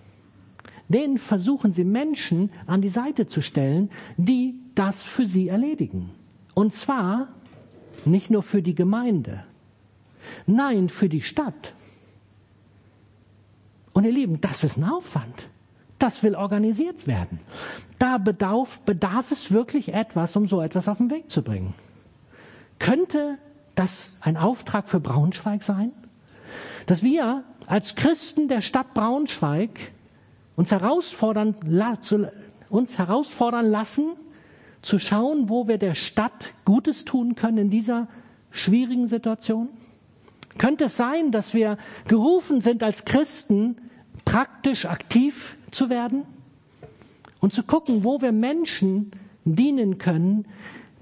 Denen 0.89 1.19
versuchen 1.19 1.73
sie 1.73 1.85
Menschen 1.85 2.51
an 2.67 2.81
die 2.81 2.89
Seite 2.89 3.29
zu 3.29 3.43
stellen, 3.43 3.91
die 4.17 4.57
das 4.75 5.05
für 5.05 5.27
sie 5.27 5.47
erledigen. 5.47 6.11
Und 6.55 6.73
zwar 6.73 7.29
nicht 8.05 8.31
nur 8.31 8.43
für 8.43 8.61
die 8.61 8.75
Gemeinde, 8.75 9.45
nein, 10.47 10.89
für 10.89 11.09
die 11.09 11.23
Stadt. 11.23 11.75
Und 14.01 14.07
ihr 14.07 14.13
Lieben, 14.13 14.41
das 14.41 14.65
ist 14.65 14.79
ein 14.79 14.85
Aufwand. 14.85 15.51
Das 15.99 16.23
will 16.23 16.35
organisiert 16.35 17.07
werden. 17.07 17.39
Da 17.99 18.17
bedarf, 18.17 18.81
bedarf 18.87 19.31
es 19.31 19.53
wirklich 19.53 19.93
etwas, 19.93 20.35
um 20.37 20.47
so 20.47 20.63
etwas 20.63 20.89
auf 20.89 20.97
den 20.97 21.11
Weg 21.11 21.31
zu 21.31 21.43
bringen. 21.43 21.75
Könnte 22.79 23.37
das 23.75 24.11
ein 24.23 24.39
Auftrag 24.39 24.89
für 24.89 25.01
Braunschweig 25.01 25.63
sein? 25.63 25.93
Dass 26.87 27.03
wir 27.03 27.45
als 27.67 27.95
Christen 27.95 28.49
der 28.49 28.63
Stadt 28.63 28.95
Braunschweig 28.95 29.93
uns 30.57 30.73
herausfordern, 30.73 31.57
uns 32.71 32.97
herausfordern 32.97 33.67
lassen, 33.67 34.13
zu 34.81 34.99
schauen, 34.99 35.51
wo 35.51 35.69
wir 35.69 35.77
der 35.77 35.95
Stadt 35.95 36.55
Gutes 36.65 37.05
tun 37.05 37.35
können 37.35 37.59
in 37.59 37.69
dieser 37.69 38.09
schwierigen 38.51 39.07
Situation? 39.07 39.69
Könnte 40.57 40.85
es 40.85 40.97
sein, 40.97 41.33
dass 41.33 41.53
wir 41.53 41.77
gerufen 42.09 42.63
sind 42.63 42.83
als 42.83 43.05
Christen, 43.05 43.77
praktisch 44.31 44.85
aktiv 44.85 45.57
zu 45.73 45.91
werden 45.91 46.23
und 47.41 47.53
zu 47.53 47.65
gucken, 47.65 48.05
wo 48.05 48.21
wir 48.21 48.31
Menschen 48.31 49.11
dienen 49.45 49.99
können, 49.99 50.47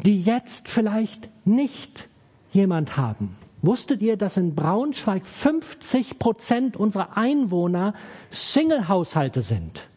die 0.03 0.23
jetzt 0.23 0.69
vielleicht 0.69 1.29
nicht 1.45 2.09
jemand 2.53 2.97
haben? 2.97 3.37
Wusstet 3.61 4.01
ihr, 4.01 4.17
dass 4.17 4.39
in 4.39 4.55
Braunschweig 4.55 5.27
50 5.27 6.19
Prozent 6.19 6.77
unserer 6.77 7.19
Einwohner 7.19 7.93
Single-Haushalte 8.31 9.43
sind? 9.43 9.89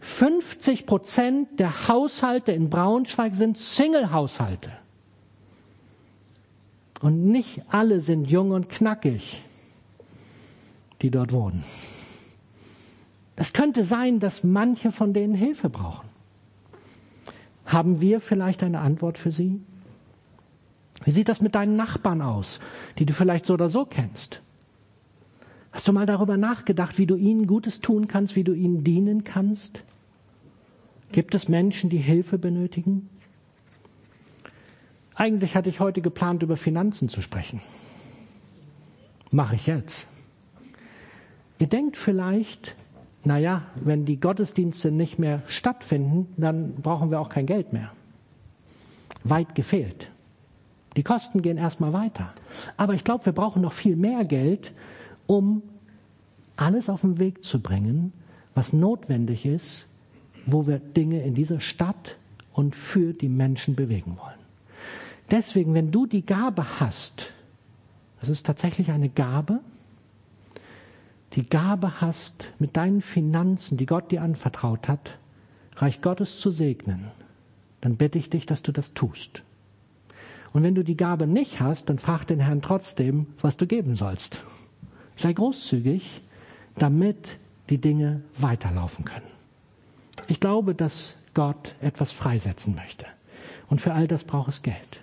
50 0.00 0.84
Prozent 0.84 1.60
der 1.60 1.88
Haushalte 1.88 2.52
in 2.52 2.68
Braunschweig 2.68 3.34
sind 3.34 3.58
Single-Haushalte. 3.58 4.70
Und 7.00 7.26
nicht 7.26 7.62
alle 7.68 8.00
sind 8.00 8.26
jung 8.26 8.50
und 8.50 8.68
knackig, 8.68 9.42
die 11.06 11.10
dort 11.12 11.32
wohnen. 11.32 11.62
Es 13.36 13.52
könnte 13.52 13.84
sein, 13.84 14.18
dass 14.18 14.42
manche 14.42 14.90
von 14.90 15.12
denen 15.12 15.34
Hilfe 15.34 15.70
brauchen. 15.70 16.08
Haben 17.64 18.00
wir 18.00 18.20
vielleicht 18.20 18.64
eine 18.64 18.80
Antwort 18.80 19.16
für 19.16 19.30
sie? 19.30 19.60
Wie 21.04 21.12
sieht 21.12 21.28
das 21.28 21.40
mit 21.40 21.54
deinen 21.54 21.76
Nachbarn 21.76 22.22
aus, 22.22 22.58
die 22.98 23.06
du 23.06 23.12
vielleicht 23.12 23.46
so 23.46 23.54
oder 23.54 23.68
so 23.68 23.84
kennst? 23.84 24.42
Hast 25.70 25.86
du 25.86 25.92
mal 25.92 26.06
darüber 26.06 26.36
nachgedacht, 26.36 26.98
wie 26.98 27.06
du 27.06 27.14
ihnen 27.14 27.46
Gutes 27.46 27.80
tun 27.80 28.08
kannst, 28.08 28.34
wie 28.34 28.44
du 28.44 28.52
ihnen 28.52 28.82
dienen 28.82 29.22
kannst? 29.22 29.84
Gibt 31.12 31.36
es 31.36 31.48
Menschen, 31.48 31.88
die 31.88 31.98
Hilfe 31.98 32.38
benötigen? 32.38 33.08
Eigentlich 35.14 35.54
hatte 35.54 35.68
ich 35.68 35.78
heute 35.78 36.00
geplant, 36.00 36.42
über 36.42 36.56
Finanzen 36.56 37.08
zu 37.08 37.22
sprechen. 37.22 37.60
Mache 39.30 39.54
ich 39.54 39.66
jetzt. 39.66 40.08
Ihr 41.58 41.66
denkt 41.66 41.96
vielleicht, 41.96 42.76
naja, 43.24 43.62
wenn 43.76 44.04
die 44.04 44.20
Gottesdienste 44.20 44.90
nicht 44.90 45.18
mehr 45.18 45.42
stattfinden, 45.48 46.28
dann 46.36 46.74
brauchen 46.74 47.10
wir 47.10 47.20
auch 47.20 47.28
kein 47.28 47.46
Geld 47.46 47.72
mehr. 47.72 47.90
Weit 49.24 49.54
gefehlt. 49.54 50.10
Die 50.96 51.02
Kosten 51.02 51.42
gehen 51.42 51.58
erstmal 51.58 51.92
weiter. 51.92 52.32
Aber 52.76 52.94
ich 52.94 53.04
glaube, 53.04 53.26
wir 53.26 53.32
brauchen 53.32 53.62
noch 53.62 53.72
viel 53.72 53.96
mehr 53.96 54.24
Geld, 54.24 54.72
um 55.26 55.62
alles 56.56 56.88
auf 56.88 57.02
den 57.02 57.18
Weg 57.18 57.44
zu 57.44 57.60
bringen, 57.60 58.12
was 58.54 58.72
notwendig 58.72 59.44
ist, 59.44 59.86
wo 60.46 60.66
wir 60.66 60.78
Dinge 60.78 61.22
in 61.22 61.34
dieser 61.34 61.60
Stadt 61.60 62.16
und 62.52 62.74
für 62.74 63.12
die 63.12 63.28
Menschen 63.28 63.74
bewegen 63.74 64.16
wollen. 64.18 64.38
Deswegen, 65.30 65.74
wenn 65.74 65.90
du 65.90 66.06
die 66.06 66.24
Gabe 66.24 66.80
hast, 66.80 67.32
das 68.20 68.28
ist 68.28 68.46
tatsächlich 68.46 68.90
eine 68.90 69.08
Gabe, 69.08 69.60
die 71.36 71.48
Gabe 71.48 72.00
hast, 72.00 72.52
mit 72.58 72.76
deinen 72.76 73.02
Finanzen, 73.02 73.76
die 73.76 73.86
Gott 73.86 74.10
dir 74.10 74.22
anvertraut 74.22 74.88
hat, 74.88 75.18
Reich 75.76 76.00
Gottes 76.00 76.40
zu 76.40 76.50
segnen, 76.50 77.10
dann 77.82 77.96
bitte 77.96 78.18
ich 78.18 78.30
dich, 78.30 78.46
dass 78.46 78.62
du 78.62 78.72
das 78.72 78.94
tust. 78.94 79.42
Und 80.54 80.62
wenn 80.62 80.74
du 80.74 80.82
die 80.82 80.96
Gabe 80.96 81.26
nicht 81.26 81.60
hast, 81.60 81.90
dann 81.90 81.98
frag 81.98 82.24
den 82.24 82.40
Herrn 82.40 82.62
trotzdem, 82.62 83.26
was 83.42 83.58
du 83.58 83.66
geben 83.66 83.94
sollst. 83.94 84.42
Sei 85.14 85.34
großzügig, 85.34 86.22
damit 86.76 87.36
die 87.68 87.78
Dinge 87.78 88.22
weiterlaufen 88.38 89.04
können. 89.04 89.26
Ich 90.28 90.40
glaube, 90.40 90.74
dass 90.74 91.16
Gott 91.34 91.74
etwas 91.82 92.12
freisetzen 92.12 92.74
möchte. 92.74 93.04
Und 93.68 93.82
für 93.82 93.92
all 93.92 94.08
das 94.08 94.24
braucht 94.24 94.48
es 94.48 94.62
Geld. 94.62 95.02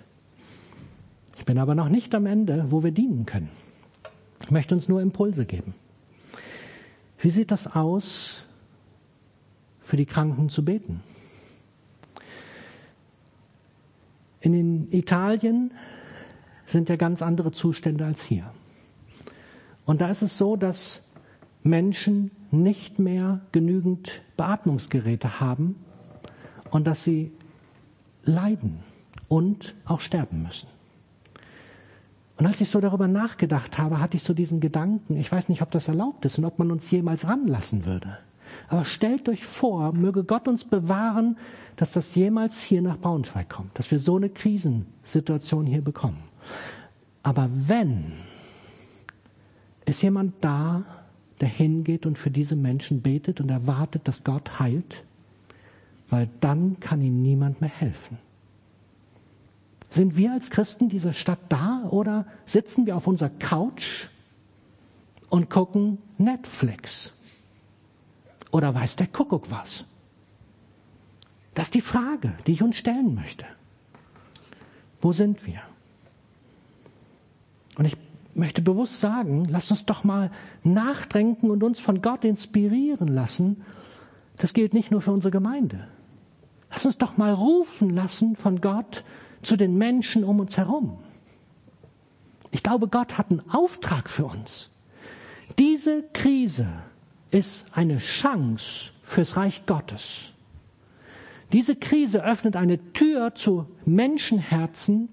Ich 1.38 1.44
bin 1.44 1.58
aber 1.58 1.76
noch 1.76 1.88
nicht 1.88 2.14
am 2.16 2.26
Ende, 2.26 2.72
wo 2.72 2.82
wir 2.82 2.90
dienen 2.90 3.24
können. 3.24 3.50
Ich 4.42 4.50
möchte 4.50 4.74
uns 4.74 4.88
nur 4.88 5.00
Impulse 5.00 5.46
geben. 5.46 5.74
Wie 7.18 7.30
sieht 7.30 7.50
das 7.50 7.66
aus, 7.66 8.44
für 9.80 9.96
die 9.96 10.06
Kranken 10.06 10.48
zu 10.48 10.64
beten? 10.64 11.02
In 14.40 14.90
Italien 14.92 15.72
sind 16.66 16.88
ja 16.88 16.96
ganz 16.96 17.22
andere 17.22 17.52
Zustände 17.52 18.04
als 18.04 18.22
hier. 18.22 18.50
Und 19.86 20.00
da 20.00 20.10
ist 20.10 20.22
es 20.22 20.36
so, 20.38 20.56
dass 20.56 21.02
Menschen 21.62 22.30
nicht 22.50 22.98
mehr 22.98 23.40
genügend 23.52 24.22
Beatmungsgeräte 24.36 25.40
haben 25.40 25.76
und 26.70 26.86
dass 26.86 27.04
sie 27.04 27.32
leiden 28.24 28.80
und 29.28 29.74
auch 29.84 30.00
sterben 30.00 30.42
müssen. 30.42 30.73
Und 32.36 32.46
als 32.46 32.60
ich 32.60 32.68
so 32.68 32.80
darüber 32.80 33.06
nachgedacht 33.06 33.78
habe, 33.78 34.00
hatte 34.00 34.16
ich 34.16 34.24
so 34.24 34.34
diesen 34.34 34.60
Gedanken, 34.60 35.16
ich 35.16 35.30
weiß 35.30 35.48
nicht, 35.48 35.62
ob 35.62 35.70
das 35.70 35.88
erlaubt 35.88 36.24
ist 36.24 36.38
und 36.38 36.44
ob 36.44 36.58
man 36.58 36.70
uns 36.70 36.90
jemals 36.90 37.28
ranlassen 37.28 37.86
würde. 37.86 38.18
Aber 38.68 38.84
stellt 38.84 39.28
euch 39.28 39.44
vor, 39.44 39.92
möge 39.92 40.24
Gott 40.24 40.48
uns 40.48 40.64
bewahren, 40.64 41.36
dass 41.76 41.92
das 41.92 42.14
jemals 42.14 42.60
hier 42.60 42.82
nach 42.82 42.98
Braunschweig 42.98 43.48
kommt, 43.48 43.78
dass 43.78 43.90
wir 43.90 44.00
so 44.00 44.16
eine 44.16 44.28
Krisensituation 44.28 45.66
hier 45.66 45.82
bekommen. 45.82 46.24
Aber 47.22 47.48
wenn, 47.50 48.12
ist 49.86 50.02
jemand 50.02 50.34
da, 50.40 50.82
der 51.40 51.48
hingeht 51.48 52.06
und 52.06 52.18
für 52.18 52.30
diese 52.30 52.56
Menschen 52.56 53.00
betet 53.00 53.40
und 53.40 53.50
erwartet, 53.50 54.06
dass 54.06 54.24
Gott 54.24 54.58
heilt, 54.58 55.04
weil 56.10 56.28
dann 56.40 56.78
kann 56.80 57.00
ihnen 57.00 57.22
niemand 57.22 57.60
mehr 57.60 57.70
helfen. 57.70 58.18
Sind 59.94 60.16
wir 60.16 60.32
als 60.32 60.50
Christen 60.50 60.88
dieser 60.88 61.12
Stadt 61.12 61.38
da 61.50 61.84
oder 61.88 62.26
sitzen 62.44 62.84
wir 62.84 62.96
auf 62.96 63.06
unserer 63.06 63.28
Couch 63.28 64.08
und 65.28 65.48
gucken 65.48 65.98
Netflix? 66.18 67.12
Oder 68.50 68.74
weiß 68.74 68.96
der 68.96 69.06
Kuckuck 69.06 69.52
was? 69.52 69.84
Das 71.54 71.66
ist 71.66 71.74
die 71.74 71.80
Frage, 71.80 72.32
die 72.44 72.54
ich 72.54 72.62
uns 72.64 72.76
stellen 72.76 73.14
möchte. 73.14 73.46
Wo 75.00 75.12
sind 75.12 75.46
wir? 75.46 75.62
Und 77.78 77.84
ich 77.84 77.96
möchte 78.34 78.62
bewusst 78.62 78.98
sagen, 78.98 79.44
lasst 79.44 79.70
uns 79.70 79.84
doch 79.84 80.02
mal 80.02 80.32
nachdenken 80.64 81.52
und 81.52 81.62
uns 81.62 81.78
von 81.78 82.02
Gott 82.02 82.24
inspirieren 82.24 83.06
lassen. 83.06 83.62
Das 84.38 84.54
gilt 84.54 84.74
nicht 84.74 84.90
nur 84.90 85.02
für 85.02 85.12
unsere 85.12 85.30
Gemeinde. 85.30 85.86
Lass 86.68 86.84
uns 86.84 86.98
doch 86.98 87.16
mal 87.16 87.32
rufen 87.32 87.90
lassen 87.90 88.34
von 88.34 88.60
Gott 88.60 89.04
zu 89.44 89.56
den 89.56 89.76
Menschen 89.76 90.24
um 90.24 90.40
uns 90.40 90.56
herum. 90.56 90.98
Ich 92.50 92.62
glaube, 92.62 92.88
Gott 92.88 93.18
hat 93.18 93.30
einen 93.30 93.42
Auftrag 93.50 94.08
für 94.08 94.24
uns. 94.24 94.70
Diese 95.58 96.02
Krise 96.12 96.68
ist 97.30 97.66
eine 97.72 97.98
Chance 97.98 98.90
fürs 99.02 99.36
Reich 99.36 99.66
Gottes. 99.66 100.26
Diese 101.52 101.76
Krise 101.76 102.24
öffnet 102.24 102.56
eine 102.56 102.92
Tür 102.92 103.34
zu 103.34 103.66
Menschenherzen, 103.84 105.08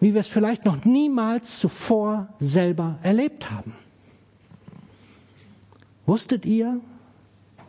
wie 0.00 0.14
wir 0.14 0.20
es 0.20 0.26
vielleicht 0.28 0.64
noch 0.64 0.84
niemals 0.84 1.58
zuvor 1.58 2.28
selber 2.38 2.98
erlebt 3.02 3.50
haben. 3.50 3.72
Wusstet 6.06 6.44
ihr, 6.44 6.80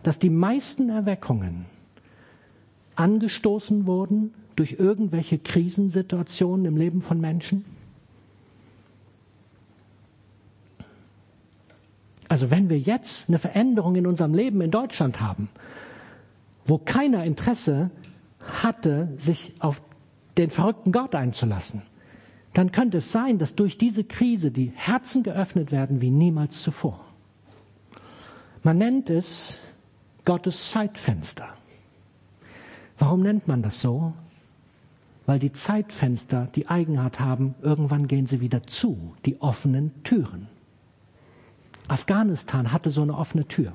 dass 0.03 0.19
die 0.19 0.29
meisten 0.29 0.89
Erweckungen 0.89 1.65
angestoßen 2.95 3.87
wurden 3.87 4.33
durch 4.57 4.73
irgendwelche 4.79 5.37
Krisensituationen 5.37 6.65
im 6.65 6.75
Leben 6.75 7.01
von 7.01 7.21
Menschen? 7.21 7.63
Also 12.27 12.51
wenn 12.51 12.69
wir 12.69 12.79
jetzt 12.79 13.29
eine 13.29 13.37
Veränderung 13.37 13.95
in 13.95 14.05
unserem 14.05 14.33
Leben 14.33 14.59
in 14.59 14.71
Deutschland 14.71 15.21
haben, 15.21 15.49
wo 16.65 16.77
keiner 16.77 17.23
Interesse 17.23 17.89
hatte, 18.61 19.09
sich 19.17 19.53
auf 19.59 19.81
den 20.37 20.49
verrückten 20.49 20.91
Gott 20.91 21.15
einzulassen, 21.15 21.83
dann 22.53 22.71
könnte 22.71 22.97
es 22.97 23.11
sein, 23.11 23.37
dass 23.37 23.55
durch 23.55 23.77
diese 23.77 24.03
Krise 24.03 24.51
die 24.51 24.71
Herzen 24.75 25.23
geöffnet 25.23 25.71
werden 25.71 26.01
wie 26.01 26.09
niemals 26.09 26.61
zuvor. 26.61 26.99
Man 28.63 28.79
nennt 28.79 29.09
es 29.09 29.59
Gottes 30.25 30.71
Zeitfenster. 30.71 31.49
Warum 32.97 33.21
nennt 33.21 33.47
man 33.47 33.61
das 33.61 33.79
so? 33.79 34.13
Weil 35.27 35.37
die 35.37 35.51
Zeitfenster 35.51 36.47
die 36.55 36.69
Eigenart 36.69 37.19
haben, 37.19 37.53
irgendwann 37.61 38.07
gehen 38.07 38.25
sie 38.25 38.41
wieder 38.41 38.63
zu, 38.63 39.13
die 39.25 39.39
offenen 39.41 39.91
Türen. 40.03 40.47
Afghanistan 41.87 42.71
hatte 42.71 42.89
so 42.89 43.03
eine 43.03 43.15
offene 43.15 43.45
Tür. 43.45 43.73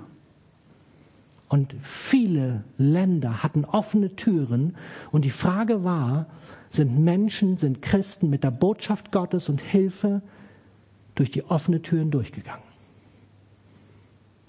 Und 1.48 1.74
viele 1.78 2.64
Länder 2.78 3.42
hatten 3.42 3.66
offene 3.66 4.16
Türen. 4.16 4.74
Und 5.10 5.26
die 5.26 5.30
Frage 5.30 5.84
war, 5.84 6.26
sind 6.70 6.98
Menschen, 6.98 7.58
sind 7.58 7.82
Christen 7.82 8.30
mit 8.30 8.42
der 8.44 8.50
Botschaft 8.50 9.12
Gottes 9.12 9.50
und 9.50 9.60
Hilfe 9.60 10.22
durch 11.14 11.30
die 11.30 11.44
offene 11.44 11.82
Türen 11.82 12.10
durchgegangen. 12.10 12.64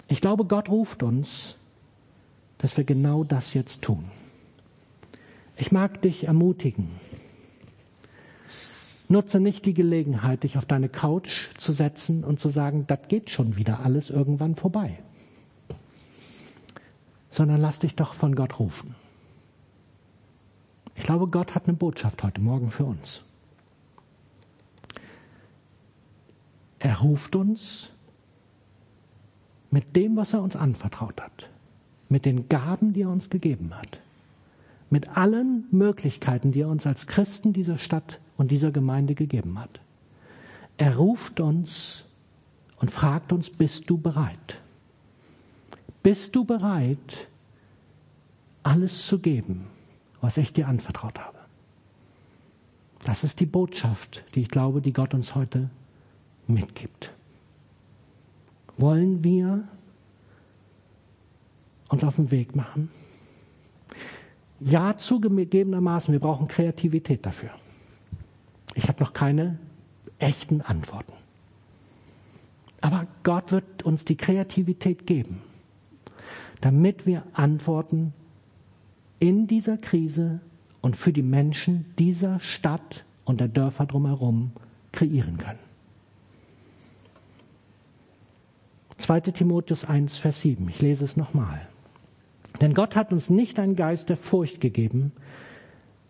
Ich 0.08 0.22
glaube, 0.22 0.46
Gott 0.46 0.70
ruft 0.70 1.02
uns, 1.02 1.56
dass 2.56 2.78
wir 2.78 2.84
genau 2.84 3.24
das 3.24 3.52
jetzt 3.52 3.82
tun. 3.82 4.04
Ich 5.56 5.72
mag 5.72 6.02
dich 6.02 6.24
ermutigen. 6.24 6.90
Nutze 9.08 9.38
nicht 9.38 9.66
die 9.66 9.74
Gelegenheit, 9.74 10.42
dich 10.42 10.56
auf 10.56 10.64
deine 10.64 10.88
Couch 10.88 11.48
zu 11.58 11.72
setzen 11.72 12.24
und 12.24 12.40
zu 12.40 12.48
sagen, 12.48 12.86
das 12.86 13.06
geht 13.08 13.30
schon 13.30 13.56
wieder 13.56 13.80
alles 13.80 14.10
irgendwann 14.10 14.56
vorbei. 14.56 14.98
Sondern 17.30 17.60
lass 17.60 17.78
dich 17.80 17.94
doch 17.94 18.14
von 18.14 18.34
Gott 18.34 18.58
rufen. 18.58 18.94
Ich 20.96 21.04
glaube, 21.04 21.28
Gott 21.28 21.54
hat 21.54 21.68
eine 21.68 21.76
Botschaft 21.76 22.22
heute 22.22 22.40
Morgen 22.40 22.70
für 22.70 22.84
uns. 22.84 23.22
Er 26.78 27.00
ruft 27.00 27.36
uns 27.36 27.90
mit 29.70 29.96
dem, 29.96 30.16
was 30.16 30.32
er 30.32 30.42
uns 30.42 30.56
anvertraut 30.56 31.20
hat, 31.20 31.48
mit 32.08 32.24
den 32.24 32.48
Gaben, 32.48 32.92
die 32.92 33.02
er 33.02 33.10
uns 33.10 33.30
gegeben 33.30 33.74
hat 33.74 33.98
mit 34.94 35.16
allen 35.16 35.66
Möglichkeiten, 35.72 36.52
die 36.52 36.60
er 36.60 36.68
uns 36.68 36.86
als 36.86 37.08
Christen 37.08 37.52
dieser 37.52 37.78
Stadt 37.78 38.20
und 38.36 38.52
dieser 38.52 38.70
Gemeinde 38.70 39.16
gegeben 39.16 39.58
hat. 39.58 39.80
Er 40.76 40.98
ruft 40.98 41.40
uns 41.40 42.04
und 42.76 42.92
fragt 42.92 43.32
uns, 43.32 43.50
bist 43.50 43.90
du 43.90 43.98
bereit? 43.98 44.60
Bist 46.04 46.36
du 46.36 46.44
bereit, 46.44 47.26
alles 48.62 49.04
zu 49.04 49.18
geben, 49.18 49.66
was 50.20 50.36
ich 50.36 50.52
dir 50.52 50.68
anvertraut 50.68 51.18
habe? 51.18 51.38
Das 53.02 53.24
ist 53.24 53.40
die 53.40 53.46
Botschaft, 53.46 54.22
die 54.36 54.42
ich 54.42 54.48
glaube, 54.48 54.80
die 54.80 54.92
Gott 54.92 55.12
uns 55.12 55.34
heute 55.34 55.70
mitgibt. 56.46 57.10
Wollen 58.76 59.24
wir 59.24 59.66
uns 61.88 62.04
auf 62.04 62.14
den 62.14 62.30
Weg 62.30 62.54
machen? 62.54 62.90
Ja, 64.66 64.96
zugegebenermaßen, 64.96 66.12
wir 66.12 66.20
brauchen 66.20 66.48
Kreativität 66.48 67.26
dafür. 67.26 67.50
Ich 68.74 68.88
habe 68.88 69.04
noch 69.04 69.12
keine 69.12 69.58
echten 70.18 70.62
Antworten. 70.62 71.12
Aber 72.80 73.06
Gott 73.24 73.52
wird 73.52 73.82
uns 73.82 74.06
die 74.06 74.16
Kreativität 74.16 75.06
geben, 75.06 75.42
damit 76.62 77.04
wir 77.04 77.24
Antworten 77.34 78.14
in 79.18 79.46
dieser 79.46 79.76
Krise 79.76 80.40
und 80.80 80.96
für 80.96 81.12
die 81.12 81.22
Menschen 81.22 81.84
dieser 81.98 82.40
Stadt 82.40 83.04
und 83.26 83.40
der 83.40 83.48
Dörfer 83.48 83.84
drumherum 83.84 84.52
kreieren 84.92 85.36
können. 85.36 85.58
2 88.96 89.20
Timotheus 89.20 89.84
1, 89.84 90.16
Vers 90.16 90.40
7. 90.40 90.66
Ich 90.70 90.80
lese 90.80 91.04
es 91.04 91.18
nochmal. 91.18 91.68
Denn 92.60 92.74
Gott 92.74 92.96
hat 92.96 93.12
uns 93.12 93.30
nicht 93.30 93.58
einen 93.58 93.76
Geist 93.76 94.08
der 94.08 94.16
Furcht 94.16 94.60
gegeben, 94.60 95.12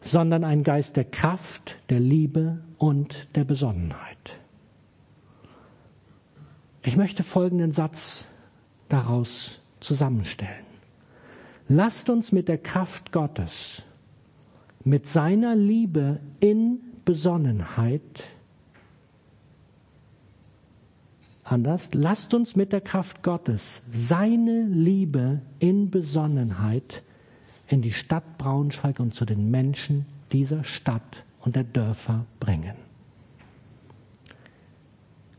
sondern 0.01 0.45
einen 0.45 0.63
Geist 0.63 0.97
der 0.97 1.05
Kraft, 1.05 1.77
der 1.89 2.01
Liebe 2.01 2.59
und 2.79 3.29
der 3.35 3.45
Besonnenheit. 3.45 4.39
Ich 6.83 6.97
möchte 6.97 7.23
folgenden 7.23 7.73
Satz 7.73 8.27
daraus 8.91 9.61
zusammenstellen. 9.81 10.67
Lasst 11.67 12.11
uns 12.11 12.31
mit 12.31 12.49
der 12.49 12.59
Kraft 12.59 13.11
Gottes, 13.11 13.83
mit 14.85 15.07
seiner 15.07 15.57
Liebe 15.57 16.21
in 16.41 16.81
Besonnenheit 17.07 18.34
anders. 21.45 21.91
Lasst 21.93 22.35
uns 22.35 22.57
mit 22.57 22.73
der 22.73 22.81
Kraft 22.81 23.23
Gottes 23.23 23.83
seine 23.91 24.65
Liebe 24.65 25.41
in 25.59 25.91
Besonnenheit 25.91 27.03
in 27.69 27.83
die 27.83 27.93
Stadt 27.93 28.39
Braunschweig 28.39 29.01
und 29.01 29.15
zu 29.15 29.25
den 29.25 29.51
Menschen 29.51 30.07
dieser 30.33 30.65
Stadt 30.65 31.25
und 31.41 31.57
der 31.57 31.65
Dörfer 31.65 32.27
bringen. 32.41 32.75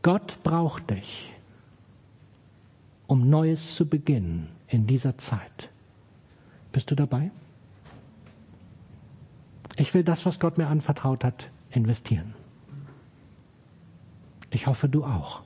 Gott 0.02 0.38
braucht 0.42 0.90
dich, 0.90 1.32
um 3.06 3.28
Neues 3.28 3.74
zu 3.74 3.86
beginnen 3.86 4.48
in 4.68 4.86
dieser 4.86 5.18
Zeit. 5.18 5.70
Bist 6.72 6.90
du 6.90 6.94
dabei? 6.94 7.30
Ich 9.76 9.94
will 9.94 10.04
das, 10.04 10.24
was 10.24 10.40
Gott 10.40 10.58
mir 10.58 10.68
anvertraut 10.68 11.24
hat, 11.24 11.50
investieren. 11.70 12.34
Ich 14.50 14.66
hoffe, 14.66 14.88
du 14.88 15.04
auch. 15.04 15.45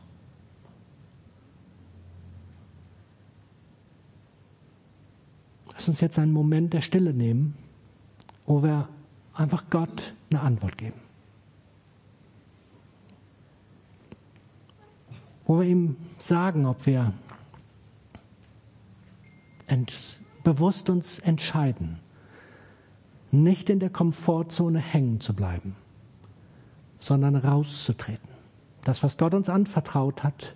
Lass 5.80 5.88
uns 5.88 6.02
jetzt 6.02 6.18
einen 6.18 6.32
Moment 6.32 6.74
der 6.74 6.82
Stille 6.82 7.14
nehmen, 7.14 7.56
wo 8.44 8.62
wir 8.62 8.86
einfach 9.32 9.64
Gott 9.70 10.12
eine 10.30 10.42
Antwort 10.42 10.76
geben. 10.76 11.00
Wo 15.46 15.58
wir 15.58 15.66
ihm 15.66 15.96
sagen, 16.18 16.66
ob 16.66 16.84
wir 16.84 17.14
bewusst 20.44 20.90
uns 20.90 21.18
entscheiden, 21.18 21.98
nicht 23.30 23.70
in 23.70 23.80
der 23.80 23.88
Komfortzone 23.88 24.80
hängen 24.80 25.22
zu 25.22 25.32
bleiben, 25.32 25.76
sondern 26.98 27.36
rauszutreten. 27.36 28.28
Das, 28.84 29.02
was 29.02 29.16
Gott 29.16 29.32
uns 29.32 29.48
anvertraut 29.48 30.24
hat, 30.24 30.54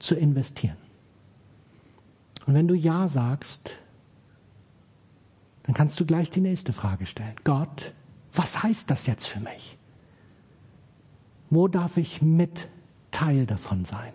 zu 0.00 0.16
investieren. 0.16 0.87
Und 2.48 2.54
wenn 2.54 2.66
du 2.66 2.74
Ja 2.74 3.08
sagst, 3.08 3.78
dann 5.64 5.74
kannst 5.74 6.00
du 6.00 6.06
gleich 6.06 6.30
die 6.30 6.40
nächste 6.40 6.72
Frage 6.72 7.04
stellen. 7.04 7.36
Gott, 7.44 7.92
was 8.32 8.62
heißt 8.62 8.90
das 8.90 9.06
jetzt 9.06 9.26
für 9.26 9.38
mich? 9.38 9.76
Wo 11.50 11.68
darf 11.68 11.98
ich 11.98 12.22
mit 12.22 12.68
Teil 13.10 13.44
davon 13.44 13.84
sein? 13.84 14.14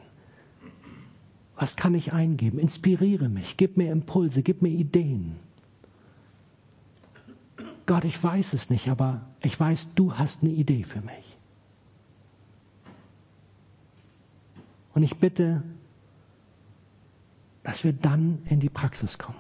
Was 1.58 1.76
kann 1.76 1.94
ich 1.94 2.12
eingeben? 2.12 2.58
Inspiriere 2.58 3.30
mich, 3.30 3.56
gib 3.56 3.78
mir 3.78 3.92
Impulse, 3.92 4.42
gib 4.42 4.64
mir 4.64 4.70
Ideen. 4.70 5.36
Gott, 7.86 8.04
ich 8.04 8.22
weiß 8.22 8.54
es 8.54 8.72
nicht, 8.72 8.88
aber 8.88 9.28
ich 9.42 9.60
weiß, 9.60 9.90
du 9.94 10.18
hast 10.18 10.42
eine 10.42 10.52
Idee 10.52 10.84
für 10.86 11.02
mich. 11.02 11.38
Und 14.96 15.04
ich 15.04 15.18
bitte, 15.18 15.62
dass 17.64 17.84
wir 17.84 17.93
dann 17.93 18.39
in 18.45 18.59
die 18.59 18.70
Praxis 18.70 19.18
kommen. 19.18 19.39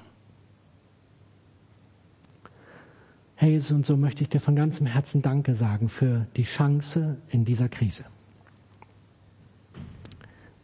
Herr 3.35 3.49
Jesus, 3.49 3.71
und 3.71 3.85
so 3.85 3.97
möchte 3.97 4.23
ich 4.23 4.29
dir 4.29 4.39
von 4.39 4.55
ganzem 4.55 4.87
Herzen 4.87 5.21
Danke 5.21 5.55
sagen 5.55 5.89
für 5.89 6.27
die 6.37 6.43
Chance 6.43 7.17
in 7.29 7.43
dieser 7.43 7.67
Krise. 7.67 8.05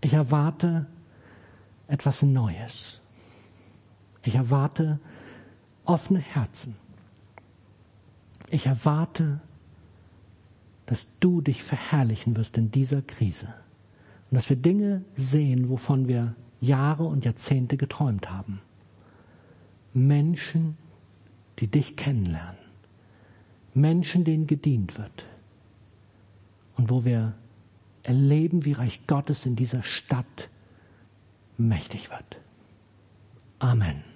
Ich 0.01 0.13
erwarte 0.13 0.85
etwas 1.87 2.21
Neues. 2.21 3.01
Ich 4.23 4.35
erwarte 4.35 4.99
offene 5.83 6.19
Herzen. 6.19 6.75
Ich 8.49 8.65
erwarte, 8.65 9.41
dass 10.85 11.07
du 11.19 11.41
dich 11.41 11.63
verherrlichen 11.63 12.35
wirst 12.35 12.57
in 12.57 12.71
dieser 12.71 13.01
Krise 13.01 13.53
und 14.29 14.35
dass 14.35 14.49
wir 14.49 14.55
Dinge 14.55 15.03
sehen, 15.17 15.69
wovon 15.69 16.07
wir 16.07 16.35
Jahre 16.61 17.03
und 17.03 17.25
Jahrzehnte 17.25 17.77
geträumt 17.77 18.29
haben. 18.29 18.61
Menschen, 19.93 20.77
die 21.59 21.67
dich 21.67 21.95
kennenlernen. 21.95 22.57
Menschen, 23.73 24.23
denen 24.23 24.47
gedient 24.47 24.97
wird. 24.97 25.25
Und 26.75 26.89
wo 26.89 27.05
wir 27.05 27.33
erleben, 28.03 28.65
wie 28.65 28.73
Reich 28.73 29.05
Gottes 29.07 29.45
in 29.45 29.55
dieser 29.55 29.83
Stadt 29.83 30.49
mächtig 31.57 32.09
wird. 32.09 32.39
Amen. 33.59 34.08